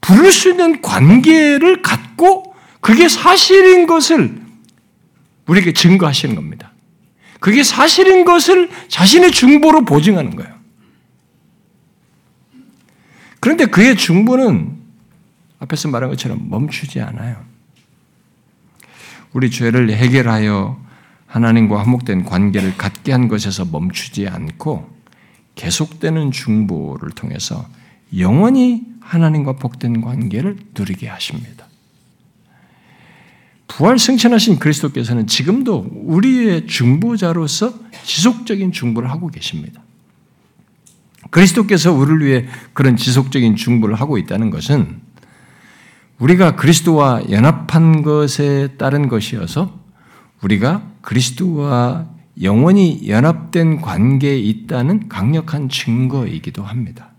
부를 0.00 0.32
수 0.32 0.50
있는 0.50 0.82
관계를 0.82 1.80
갖고 1.80 2.54
그게 2.80 3.08
사실인 3.08 3.86
것을 3.86 4.42
우리에게 5.46 5.72
증거하시는 5.72 6.34
겁니다. 6.34 6.67
그게 7.40 7.62
사실인 7.62 8.24
것을 8.24 8.68
자신의 8.88 9.30
중보로 9.30 9.84
보증하는 9.84 10.34
거예요. 10.36 10.52
그런데 13.40 13.66
그의 13.66 13.96
중보는 13.96 14.76
앞에서 15.60 15.88
말한 15.88 16.10
것처럼 16.10 16.48
멈추지 16.50 17.00
않아요. 17.00 17.44
우리 19.32 19.50
죄를 19.50 19.90
해결하여 19.90 20.80
하나님과 21.26 21.78
화목된 21.80 22.24
관계를 22.24 22.76
갖게 22.76 23.12
한 23.12 23.28
것에서 23.28 23.64
멈추지 23.64 24.26
않고 24.26 24.98
계속되는 25.54 26.30
중보를 26.30 27.10
통해서 27.10 27.68
영원히 28.16 28.86
하나님과 29.00 29.54
복된 29.54 30.00
관계를 30.00 30.56
누리게 30.76 31.08
하십니다. 31.08 31.67
부활 33.68 33.98
승천하신 33.98 34.58
그리스도께서는 34.58 35.26
지금도 35.26 35.86
우리의 35.92 36.66
중보자로서 36.66 37.74
지속적인 38.02 38.72
중보를 38.72 39.10
하고 39.10 39.28
계십니다. 39.28 39.82
그리스도께서 41.30 41.92
우리를 41.92 42.26
위해 42.26 42.46
그런 42.72 42.96
지속적인 42.96 43.56
중보를 43.56 43.94
하고 43.94 44.18
있다는 44.18 44.50
것은 44.50 45.00
우리가 46.18 46.56
그리스도와 46.56 47.22
연합한 47.30 48.02
것에 48.02 48.68
따른 48.78 49.08
것이어서 49.08 49.78
우리가 50.42 50.82
그리스도와 51.02 52.08
영원히 52.42 53.08
연합된 53.08 53.80
관계에 53.80 54.38
있다는 54.38 55.08
강력한 55.08 55.68
증거이기도 55.68 56.62
합니다. 56.62 57.10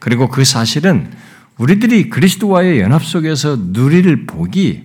그리고 0.00 0.28
그 0.28 0.44
사실은 0.44 1.10
우리들이 1.56 2.10
그리스도와의 2.10 2.80
연합 2.80 3.04
속에서 3.04 3.56
누릴 3.72 4.26
복이 4.26 4.82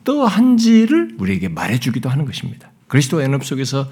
어떠한지를 0.00 1.16
우리에게 1.18 1.48
말해주기도 1.48 2.08
하는 2.08 2.24
것입니다. 2.24 2.70
그리스도와 2.88 3.22
연합 3.22 3.44
속에서 3.44 3.90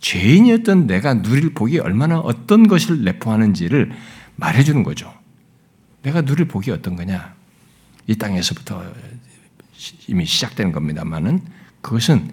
죄인이었던 0.00 0.86
내가 0.86 1.22
누릴 1.22 1.54
복이 1.54 1.78
얼마나 1.78 2.18
어떤 2.18 2.68
것을 2.68 3.04
내포하는지를 3.04 3.92
말해주는 4.36 4.82
거죠. 4.82 5.12
내가 6.02 6.22
누릴 6.22 6.46
복이 6.46 6.70
어떤 6.70 6.96
거냐? 6.96 7.34
이 8.06 8.16
땅에서부터 8.16 8.84
이미 10.08 10.26
시작되는 10.26 10.72
겁니다만은 10.72 11.40
그것은 11.80 12.30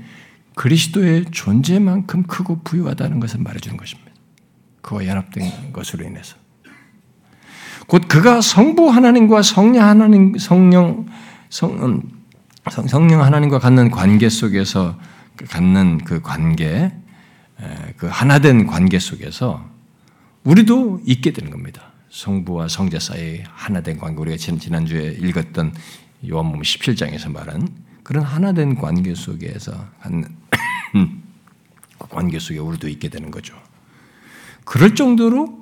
그리스도의 0.56 1.26
존재만큼 1.32 2.24
크고 2.24 2.60
부유하다는 2.64 3.20
것을 3.22 3.40
말해주는 3.40 3.78
것입니다. 3.78 4.12
그와 4.82 5.06
연합된 5.06 5.72
것으로 5.72 6.06
인해서. 6.06 6.36
곧 7.88 8.08
그가 8.08 8.42
성부 8.42 8.90
하나님과 8.90 9.42
성령 9.42 9.84
하나님, 9.84 10.38
성령, 10.38 11.08
성, 11.50 11.84
음, 11.84 12.21
성령 12.70 13.24
하나님과 13.24 13.60
갖는 13.60 13.90
관계 13.90 14.30
속에서 14.30 15.00
갖는 15.50 16.00
그 16.04 16.22
관계, 16.22 16.94
그 17.98 18.08
하나된 18.08 18.68
관계 18.68 19.00
속에서 19.00 19.68
우리도 20.44 21.02
있게 21.06 21.32
되는 21.32 21.50
겁니다. 21.50 21.92
성부와 22.10 22.68
성자 22.68 23.00
사이 23.00 23.42
하나된 23.48 23.98
관계, 23.98 24.20
우리가 24.22 24.38
지난주에 24.38 25.18
읽었던 25.20 25.74
요한복음 26.30 26.62
17장에서 26.62 27.32
말한 27.32 27.68
그런 28.04 28.24
하나된 28.24 28.76
관계 28.76 29.16
속에서 29.16 29.88
갖는 30.02 30.28
그 31.98 32.08
관계 32.10 32.38
속에 32.38 32.60
우리도 32.60 32.90
있게 32.90 33.10
되는 33.10 33.32
거죠. 33.32 33.56
그럴 34.66 34.94
정도로 34.94 35.62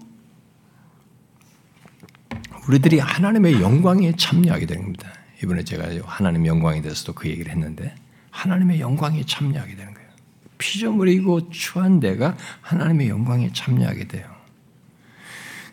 우리들이 2.67 2.99
하나님의 2.99 3.61
영광에 3.61 4.15
참여하게 4.15 4.65
되는 4.65 4.83
겁니다. 4.83 5.09
이번에 5.43 5.63
제가 5.63 5.87
하나님 6.05 6.45
영광에 6.45 6.81
대해서도 6.81 7.13
그 7.13 7.29
얘기를 7.29 7.51
했는데 7.51 7.95
하나님의 8.31 8.79
영광에 8.79 9.23
참여하게 9.25 9.75
되는 9.75 9.93
거예요. 9.93 10.09
피조물이고 10.57 11.49
추한 11.49 11.99
데가 11.99 12.37
하나님의 12.61 13.09
영광에 13.09 13.51
참여하게 13.53 14.07
돼요. 14.07 14.25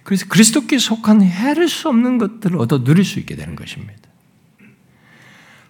그래서 0.05 0.27
그리스도께 0.29 0.79
속한 0.79 1.23
해를 1.23 1.69
수 1.69 1.89
없는 1.89 2.19
것들을 2.19 2.57
얻어 2.59 2.85
누릴 2.85 3.05
수 3.05 3.19
있게 3.19 3.35
되는 3.35 3.57
것입니다. 3.57 3.95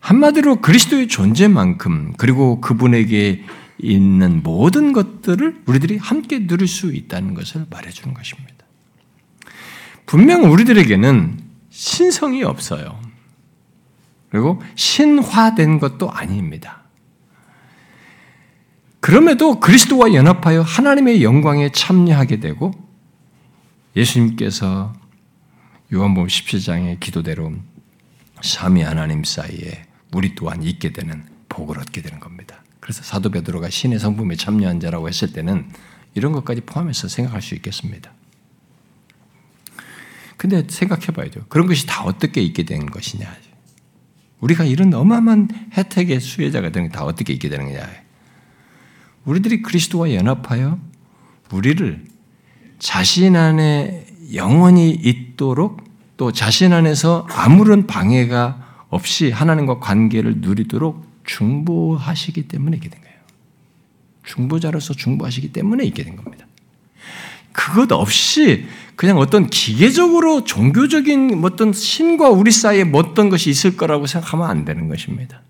한마디로 0.00 0.60
그리스도의 0.60 1.08
존재만큼 1.08 2.12
그리고 2.18 2.60
그분에게 2.60 3.44
있는 3.78 4.42
모든 4.42 4.92
것들을 4.92 5.62
우리들이 5.66 5.96
함께 5.96 6.46
누릴 6.46 6.68
수 6.68 6.94
있다는 6.94 7.34
것을 7.34 7.66
말해주는 7.70 8.14
것입니다. 8.14 8.54
분명 10.04 10.50
우리들에게는 10.52 11.40
신성이 11.70 12.44
없어요. 12.44 13.05
그리고 14.30 14.60
신화된 14.74 15.78
것도 15.78 16.10
아닙니다. 16.10 16.82
그럼에도 19.00 19.60
그리스도와 19.60 20.14
연합하여 20.14 20.62
하나님의 20.62 21.22
영광에 21.22 21.70
참여하게 21.70 22.40
되고 22.40 22.72
예수님께서 23.94 24.92
요한복음 25.92 26.26
17장의 26.26 26.98
기도대로 26.98 27.52
삼위 28.42 28.82
하나님 28.82 29.22
사이에 29.22 29.84
우리 30.12 30.34
또한 30.34 30.62
있게 30.62 30.92
되는 30.92 31.24
복을 31.48 31.78
얻게 31.78 32.02
되는 32.02 32.18
겁니다. 32.18 32.62
그래서 32.80 33.02
사도 33.02 33.30
베드로가 33.30 33.70
신의 33.70 33.98
성품에 33.98 34.36
참여한 34.36 34.80
자라고 34.80 35.08
했을 35.08 35.32
때는 35.32 35.70
이런 36.14 36.32
것까지 36.32 36.62
포함해서 36.62 37.08
생각할 37.08 37.42
수 37.42 37.54
있겠습니다. 37.54 38.12
근데 40.36 40.66
생각해 40.68 41.06
봐야죠. 41.06 41.46
그런 41.48 41.66
것이 41.66 41.86
다 41.86 42.04
어떻게 42.04 42.42
있게 42.42 42.64
된 42.64 42.86
것이냐. 42.86 43.45
우리가 44.40 44.64
이런 44.64 44.92
어마어마한 44.92 45.48
혜택의 45.76 46.20
수혜자가 46.20 46.70
되는 46.70 46.88
게 46.88 46.96
다 46.96 47.04
어떻게 47.04 47.32
있게 47.32 47.48
되는 47.48 47.66
거냐. 47.66 47.88
우리들이 49.24 49.62
그리스도와 49.62 50.12
연합하여 50.14 50.78
우리를 51.52 52.04
자신 52.78 53.36
안에 53.36 54.06
영원히 54.34 54.90
있도록 54.90 55.82
또 56.16 56.32
자신 56.32 56.72
안에서 56.72 57.26
아무런 57.30 57.86
방해가 57.86 58.86
없이 58.88 59.30
하나님과 59.30 59.80
관계를 59.80 60.36
누리도록 60.38 61.04
중보하시기 61.24 62.48
때문에 62.48 62.76
있게 62.76 62.88
된 62.88 63.00
거예요. 63.00 63.16
중보자로서 64.24 64.94
중보하시기 64.94 65.52
때문에 65.52 65.84
있게 65.84 66.04
된 66.04 66.16
겁니다. 66.16 66.45
그것 67.56 67.90
없이 67.90 68.66
그냥 68.96 69.18
어떤 69.18 69.46
기계적으로 69.46 70.44
종교적인 70.44 71.40
어떤 71.42 71.72
신과 71.72 72.28
우리 72.28 72.50
사이에 72.52 72.88
어떤 72.92 73.30
것이 73.30 73.50
있을 73.50 73.76
거라고 73.76 74.06
생각하면 74.06 74.48
안 74.48 74.64
되는 74.64 74.88
것입니다. 74.88 75.40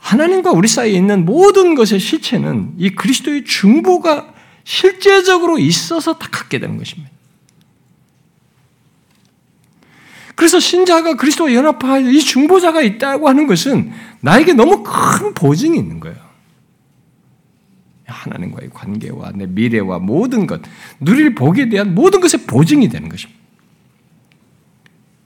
하나님과 0.00 0.50
우리 0.50 0.68
사이에 0.68 0.92
있는 0.92 1.24
모든 1.24 1.74
것의 1.74 2.00
실체는 2.00 2.74
이 2.78 2.90
그리스도의 2.90 3.44
중보가 3.44 4.34
실제적으로 4.64 5.58
있어서 5.58 6.18
다 6.18 6.28
갖게 6.30 6.58
되는 6.58 6.76
것입니다. 6.76 7.10
그래서 10.34 10.60
신자가 10.60 11.14
그리스도와 11.14 11.54
연합하여 11.54 12.10
이 12.10 12.20
중보자가 12.20 12.82
있다고 12.82 13.28
하는 13.28 13.46
것은 13.46 13.92
나에게 14.20 14.52
너무 14.52 14.82
큰 14.82 15.32
보증이 15.32 15.78
있는 15.78 15.98
거예요. 15.98 16.25
하나님과의 18.06 18.70
관계와 18.72 19.32
내 19.34 19.46
미래와 19.46 19.98
모든 19.98 20.46
것, 20.46 20.62
누릴 21.00 21.34
복에 21.34 21.68
대한 21.68 21.94
모든 21.94 22.20
것의 22.20 22.46
보증이 22.46 22.88
되는 22.88 23.08
것입니다. 23.08 23.40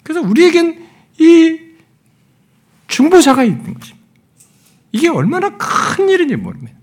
그래서 0.03 0.27
우리에겐 0.27 0.87
이 1.19 1.59
중보자가 2.89 3.45
있는 3.45 3.75
것입니다. 3.75 4.07
이게 4.93 5.09
얼마나 5.09 5.57
큰 5.57 6.09
일인지 6.09 6.37
모릅니다. 6.37 6.79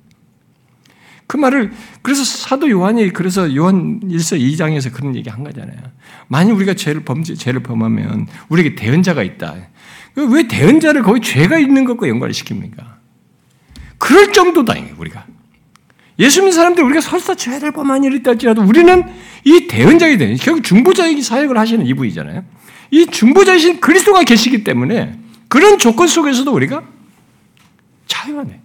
그 1.28 1.36
말을 1.36 1.74
그래서 2.02 2.24
사도 2.24 2.70
요한이 2.70 3.12
그래서 3.12 3.54
요한 3.54 4.00
1서 4.00 4.40
2장에서 4.40 4.94
그런 4.94 5.14
얘기 5.16 5.30
한 5.30 5.44
거잖아요. 5.44 5.78
만약 6.30 6.54
우리가 6.54 6.74
죄를 6.74 7.04
범죄 7.04 7.36
죄를 7.36 7.62
범하면 7.64 8.28
우리에게 8.48 8.76
대언자가 8.76 9.24
있다. 9.24 9.56
왜 10.16 10.48
대언자를 10.48 11.04
거기 11.04 11.20
죄가 11.22 11.60
있는 11.60 11.84
것과 11.84 12.08
연관을 12.08 12.34
시킵니까? 12.34 12.78
그럴 13.98 14.32
정도다 14.32 14.76
우리가. 14.98 15.26
예수 16.20 16.40
믿는 16.40 16.52
사람들 16.52 16.84
우리가 16.84 17.02
설사 17.02 17.36
죄를 17.36 17.72
범한 17.72 18.04
일이 18.04 18.18
있다지라도 18.18 18.64
우리는 18.64 19.04
이 19.44 19.68
대언자가 19.68 20.18
되는 20.18 20.36
결국 20.38 20.64
중보자의 20.64 21.22
사역을 21.22 21.58
하시는 21.58 21.86
이분이잖아요. 21.86 22.44
이 22.92 23.06
중보자이신 23.06 23.80
그리스도가 23.80 24.24
계시기 24.24 24.64
때문에 24.64 25.18
그런 25.48 25.78
조건 25.78 26.08
속에서도 26.08 26.52
우리가 26.52 26.84
자유하네. 28.08 28.62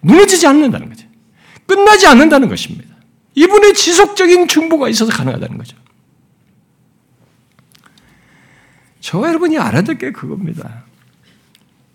무너지지 0.00 0.46
않는다는 0.46 0.88
거죠. 0.88 1.06
끝나지 1.66 2.06
않는다는 2.06 2.48
것입니다. 2.48 2.94
이분의 3.34 3.74
지속적인 3.74 4.48
중보가 4.48 4.88
있어서 4.88 5.12
가능하다는 5.12 5.58
거죠. 5.58 5.76
저와 9.00 9.28
여러분이 9.28 9.58
알아야 9.58 9.82
될게 9.82 10.10
그겁니다. 10.12 10.84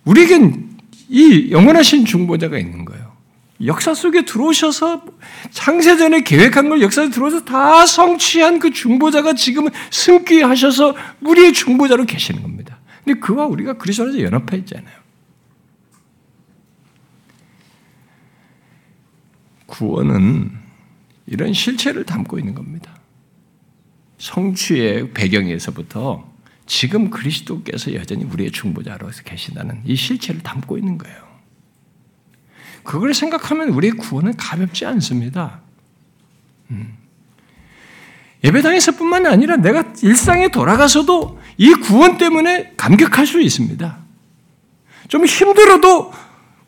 우리에겐 0.06 0.70
이 1.10 1.52
영원하신 1.52 2.06
중보자가 2.06 2.58
있는 2.58 2.86
거예요. 2.86 3.01
역사 3.66 3.93
속에 3.93 4.26
들어오셔서 4.26 5.03
창세전에 5.51 6.22
계획한 6.22 6.70
걸 6.70 6.82
역사에 6.82 7.09
들어오셔서 7.09 7.45
다 7.45 7.86
성취한 7.86 8.59
그 8.59 8.72
중보자가 8.72 9.34
지금은 9.34 9.72
승귀하셔서 9.91 10.95
우리의 11.22 11.53
중보자로 11.53 12.05
계시는 12.05 12.41
겁니다. 12.41 12.80
근데 13.03 13.20
그와 13.20 13.45
우리가 13.45 13.74
그리스도 13.74 14.03
안에서 14.03 14.22
연합해 14.22 14.57
있잖아요. 14.59 15.01
구원은 19.66 20.51
이런 21.28 21.53
실체를 21.53 22.05
담고 22.05 22.39
있는 22.39 22.53
겁니다. 22.53 22.99
성취의 24.18 25.14
배경에서부터 25.14 26.30
지금 26.66 27.09
그리스도께서 27.09 27.93
여전히 27.95 28.24
우리의 28.26 28.51
중보자로 28.51 29.09
계신다는 29.26 29.82
이 29.86 29.95
실체를 29.95 30.41
담고 30.41 30.78
있는 30.78 30.97
거예요. 30.97 31.31
그걸 32.84 33.14
생각하면 33.14 33.70
우리의 33.70 33.94
구원은 33.94 34.36
가볍지 34.38 34.86
않습니다. 34.86 35.62
음. 36.72 36.98
예배당에서뿐만 38.44 39.28
아니라 39.28 39.58
내가 39.58 39.94
일상에 40.02 40.50
돌아가서도 40.50 41.40
이 41.58 41.74
구원 41.74 42.18
때문에 42.18 42.74
감격할 42.76 43.28
수 43.28 43.40
있습니다. 43.40 43.98
좀 45.08 45.26
힘들어도 45.26 46.12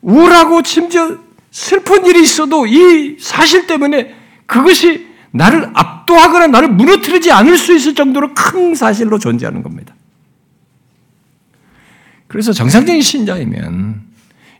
우울하고 0.02 0.62
심지어 0.64 1.18
슬픈 1.50 2.06
일이 2.06 2.22
있어도 2.22 2.68
이 2.68 3.18
사실 3.20 3.66
때문에 3.66 4.16
그것이 4.46 5.08
나를 5.32 5.72
압도하거나 5.74 6.48
나를 6.48 6.70
무너뜨리지 6.70 7.32
않을 7.32 7.58
수 7.58 7.76
있을 7.76 7.96
정도로 7.96 8.34
큰 8.36 8.76
사실로 8.76 9.18
존재하는 9.18 9.64
겁니다. 9.64 9.96
그래서 12.28 12.54
정상적인 12.54 13.02
신자이면 13.02 14.13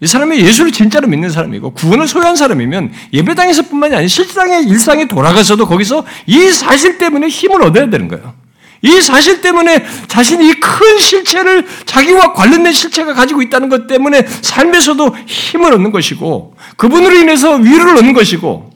이 0.04 0.08
사람이 0.08 0.38
예수를 0.38 0.74
진짜로 0.74 1.08
믿는 1.08 1.30
사람이고 1.30 1.72
구원을 1.72 2.10
소유한 2.10 2.36
사람이면 2.36 2.92
예배당에서뿐만이 3.14 3.96
아니라 3.96 4.08
실상의 4.10 4.66
일상에 4.66 5.06
돌아가서도 5.08 5.66
거기서 5.66 6.06
이 6.26 6.50
사실 6.52 6.98
때문에 6.98 7.30
힘을 7.30 7.64
얻어야 7.64 7.90
되는 7.90 8.10
거예요. 8.10 8.34
이 8.82 9.00
사실 9.00 9.40
때문에 9.40 9.86
자신이 10.08 10.46
이 10.50 10.54
큰 10.60 11.00
실체를 11.00 11.66
자기와 11.86 12.34
관련된 12.34 12.74
실체가 12.74 13.14
가지고 13.14 13.42
있다는 13.42 13.70
것 13.70 13.88
때문에 13.88 14.26
삶에서도 14.28 15.16
힘을 15.26 15.72
얻는 15.74 15.92
것이고 15.92 16.58
그분으로 16.76 17.16
인해서 17.16 17.56
위로를 17.56 17.96
얻는 18.00 18.12
것이고 18.14 18.72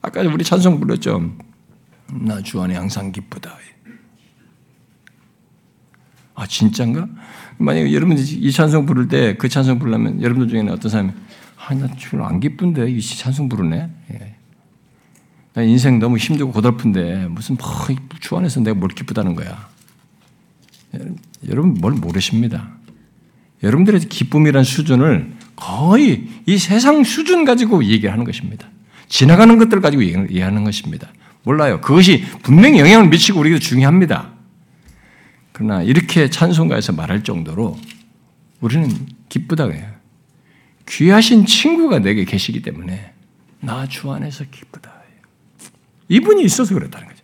아까 0.00 0.22
우리 0.22 0.42
찬송 0.42 0.80
불렀죠. 0.80 1.32
나 2.12 2.40
주 2.42 2.62
안에 2.62 2.74
항상 2.76 3.12
기쁘다. 3.12 3.58
아 6.34 6.46
진짠가? 6.46 7.06
만약에 7.60 7.92
여러분이 7.92 8.20
이 8.20 8.50
찬송 8.50 8.86
부를 8.86 9.08
때 9.08 9.36
그 9.38 9.48
찬송 9.48 9.78
부르려면 9.78 10.20
여러분들 10.22 10.48
중에는 10.48 10.72
어떤 10.72 10.90
사람이 10.90 11.10
아, 11.56 11.74
나 11.74 11.88
지금 11.98 12.22
안 12.22 12.40
기쁜데 12.40 12.90
이 12.90 13.00
찬송 13.00 13.48
부르네. 13.48 13.90
예. 14.12 14.34
나 15.52 15.62
인생 15.62 15.98
너무 15.98 16.16
힘들고 16.16 16.52
고달픈데 16.52 17.26
무슨 17.28 17.56
뭐주 17.56 18.36
안에서 18.36 18.60
내가 18.60 18.78
뭘 18.78 18.90
기쁘다는 18.90 19.34
거야. 19.34 19.68
여러분 21.48 21.74
뭘 21.74 21.92
모르십니다. 21.94 22.68
여러분들의 23.62 24.00
기쁨이란 24.00 24.64
수준을 24.64 25.32
거의 25.54 26.28
이 26.46 26.56
세상 26.56 27.04
수준 27.04 27.44
가지고 27.44 27.84
얘기하는 27.84 28.24
것입니다. 28.24 28.68
지나가는 29.08 29.58
것들 29.58 29.80
가지고 29.80 30.04
얘기하는 30.04 30.64
것입니다. 30.64 31.08
몰라요. 31.42 31.80
그것이 31.80 32.24
분명히 32.42 32.78
영향을 32.78 33.08
미치고 33.08 33.40
우리에게 33.40 33.58
중요합니다. 33.58 34.39
그러나 35.60 35.82
이렇게 35.82 36.30
찬송가에서 36.30 36.94
말할 36.94 37.22
정도로 37.22 37.76
우리는 38.62 38.88
기쁘다고 39.28 39.74
해요. 39.74 39.86
귀하신 40.88 41.44
친구가 41.44 41.98
내게 41.98 42.24
계시기 42.24 42.62
때문에 42.62 43.12
나 43.60 43.86
주 43.86 44.10
안에서 44.10 44.44
기쁘다. 44.50 44.90
이분이 46.08 46.42
있어서 46.44 46.72
그렇다는 46.74 47.06
거죠. 47.06 47.22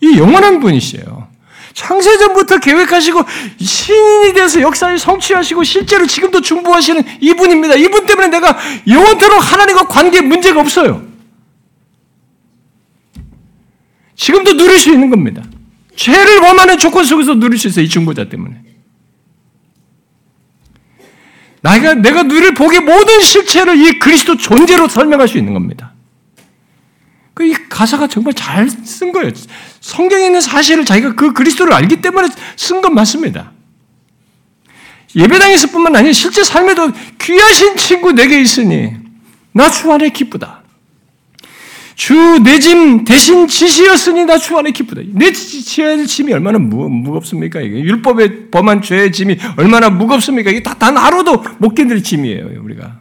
이 0.00 0.16
영원한 0.16 0.60
분이시에요. 0.60 1.28
창세전부터 1.74 2.60
계획하시고 2.60 3.20
신인이 3.58 4.32
돼서 4.34 4.60
역사에 4.60 4.96
성취하시고 4.96 5.64
실제로 5.64 6.06
지금도 6.06 6.40
중보하시는 6.40 7.02
이분입니다. 7.20 7.74
이분 7.74 8.06
때문에 8.06 8.28
내가 8.28 8.56
영원토록 8.86 9.52
하나님과 9.52 9.88
관계에 9.88 10.20
문제가 10.20 10.60
없어요. 10.60 11.04
지금도 14.14 14.56
누릴 14.56 14.78
수 14.78 14.92
있는 14.92 15.10
겁니다. 15.10 15.42
죄를 16.02 16.40
범하는 16.40 16.78
조건 16.78 17.04
속에서 17.04 17.34
누릴 17.34 17.58
수 17.58 17.68
있어요. 17.68 17.84
이 17.84 17.88
중보자 17.88 18.28
때문에. 18.28 18.56
내가, 21.62 21.94
내가 21.94 22.24
누릴 22.24 22.54
복의 22.54 22.80
모든 22.80 23.20
실체를 23.20 23.76
이 23.76 24.00
그리스도 24.00 24.36
존재로 24.36 24.88
설명할 24.88 25.28
수 25.28 25.38
있는 25.38 25.54
겁니다. 25.54 25.92
그 27.34 27.44
이 27.46 27.54
가사가 27.68 28.08
정말 28.08 28.34
잘 28.34 28.68
쓴 28.84 29.12
거예요. 29.12 29.30
성경에 29.80 30.26
있는 30.26 30.40
사실을 30.40 30.84
자기가 30.84 31.14
그 31.14 31.32
그리스도를 31.32 31.72
알기 31.72 32.02
때문에 32.02 32.28
쓴 32.56 32.82
건 32.82 32.94
맞습니다. 32.94 33.52
예배당에서뿐만 35.14 35.94
아니라 35.96 36.12
실제 36.12 36.42
삶에도 36.42 36.90
귀하신 37.20 37.76
친구 37.76 38.12
내게 38.12 38.40
있으니 38.40 38.92
나 39.52 39.70
주 39.70 39.90
안에 39.92 40.10
기쁘다. 40.10 40.61
주 41.94 42.14
내 42.42 42.58
짐 42.58 43.04
대신 43.04 43.46
지시였으니 43.46 44.24
나 44.24 44.38
주 44.38 44.56
안에 44.56 44.70
기쁘다. 44.70 45.02
내 45.12 45.32
지어야 45.32 46.04
짐이 46.04 46.32
얼마나 46.32 46.58
무, 46.58 46.88
무겁습니까? 46.88 47.60
이게 47.60 47.80
율법에 47.80 48.50
범한 48.50 48.82
죄의 48.82 49.12
짐이 49.12 49.36
얼마나 49.56 49.90
무겁습니까? 49.90 50.50
이게 50.50 50.62
다, 50.62 50.74
단 50.74 50.96
하루도 50.96 51.44
못 51.58 51.74
견딜 51.74 52.02
짐이에요, 52.02 52.62
우리가. 52.62 53.00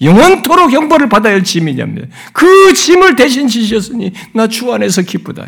영원토록 0.00 0.70
형벌을 0.72 1.08
받아야 1.10 1.34
할 1.34 1.44
짐이냐면 1.44 2.10
그 2.32 2.72
짐을 2.72 3.16
대신 3.16 3.48
지셨으니 3.48 4.12
나 4.32 4.46
주 4.46 4.72
안에서 4.72 5.02
기쁘다. 5.02 5.46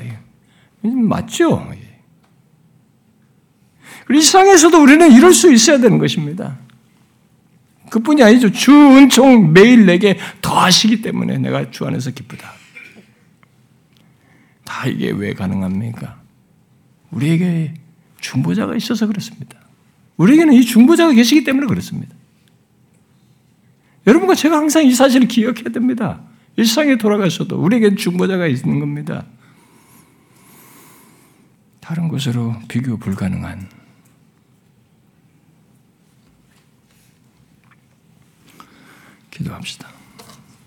맞죠? 0.82 1.66
이 4.10 4.14
세상에서도 4.20 4.82
우리는 4.82 5.10
이럴 5.12 5.32
수 5.32 5.50
있어야 5.50 5.78
되는 5.78 5.96
것입니다. 5.98 6.58
그뿐이 7.88 8.22
아니죠. 8.22 8.50
주 8.52 8.72
은총 8.72 9.52
매일 9.54 9.86
내게 9.86 10.18
더하시기 10.42 11.00
때문에 11.00 11.38
내가 11.38 11.70
주 11.70 11.86
안에서 11.86 12.10
기쁘다. 12.10 12.52
다 14.64 14.86
이게 14.86 15.10
왜 15.10 15.34
가능합니까? 15.34 16.20
우리에게 17.10 17.74
중보자가 18.20 18.76
있어서 18.76 19.06
그렇습니다. 19.06 19.58
우리에게는 20.16 20.54
이 20.54 20.62
중보자가 20.62 21.12
계시기 21.12 21.44
때문에 21.44 21.66
그렇습니다. 21.66 22.14
여러분과 24.06 24.34
제가 24.34 24.56
항상 24.56 24.84
이 24.84 24.92
사실을 24.92 25.28
기억해야 25.28 25.70
됩니다. 25.72 26.22
일상에 26.56 26.96
돌아가셔도 26.96 27.56
우리에게 27.62 27.94
중보자가 27.94 28.46
있는 28.46 28.80
겁니다. 28.80 29.26
다른 31.80 32.08
것으로 32.08 32.54
비교 32.68 32.96
불가능한 32.96 33.68
기도합시다. 39.30 40.01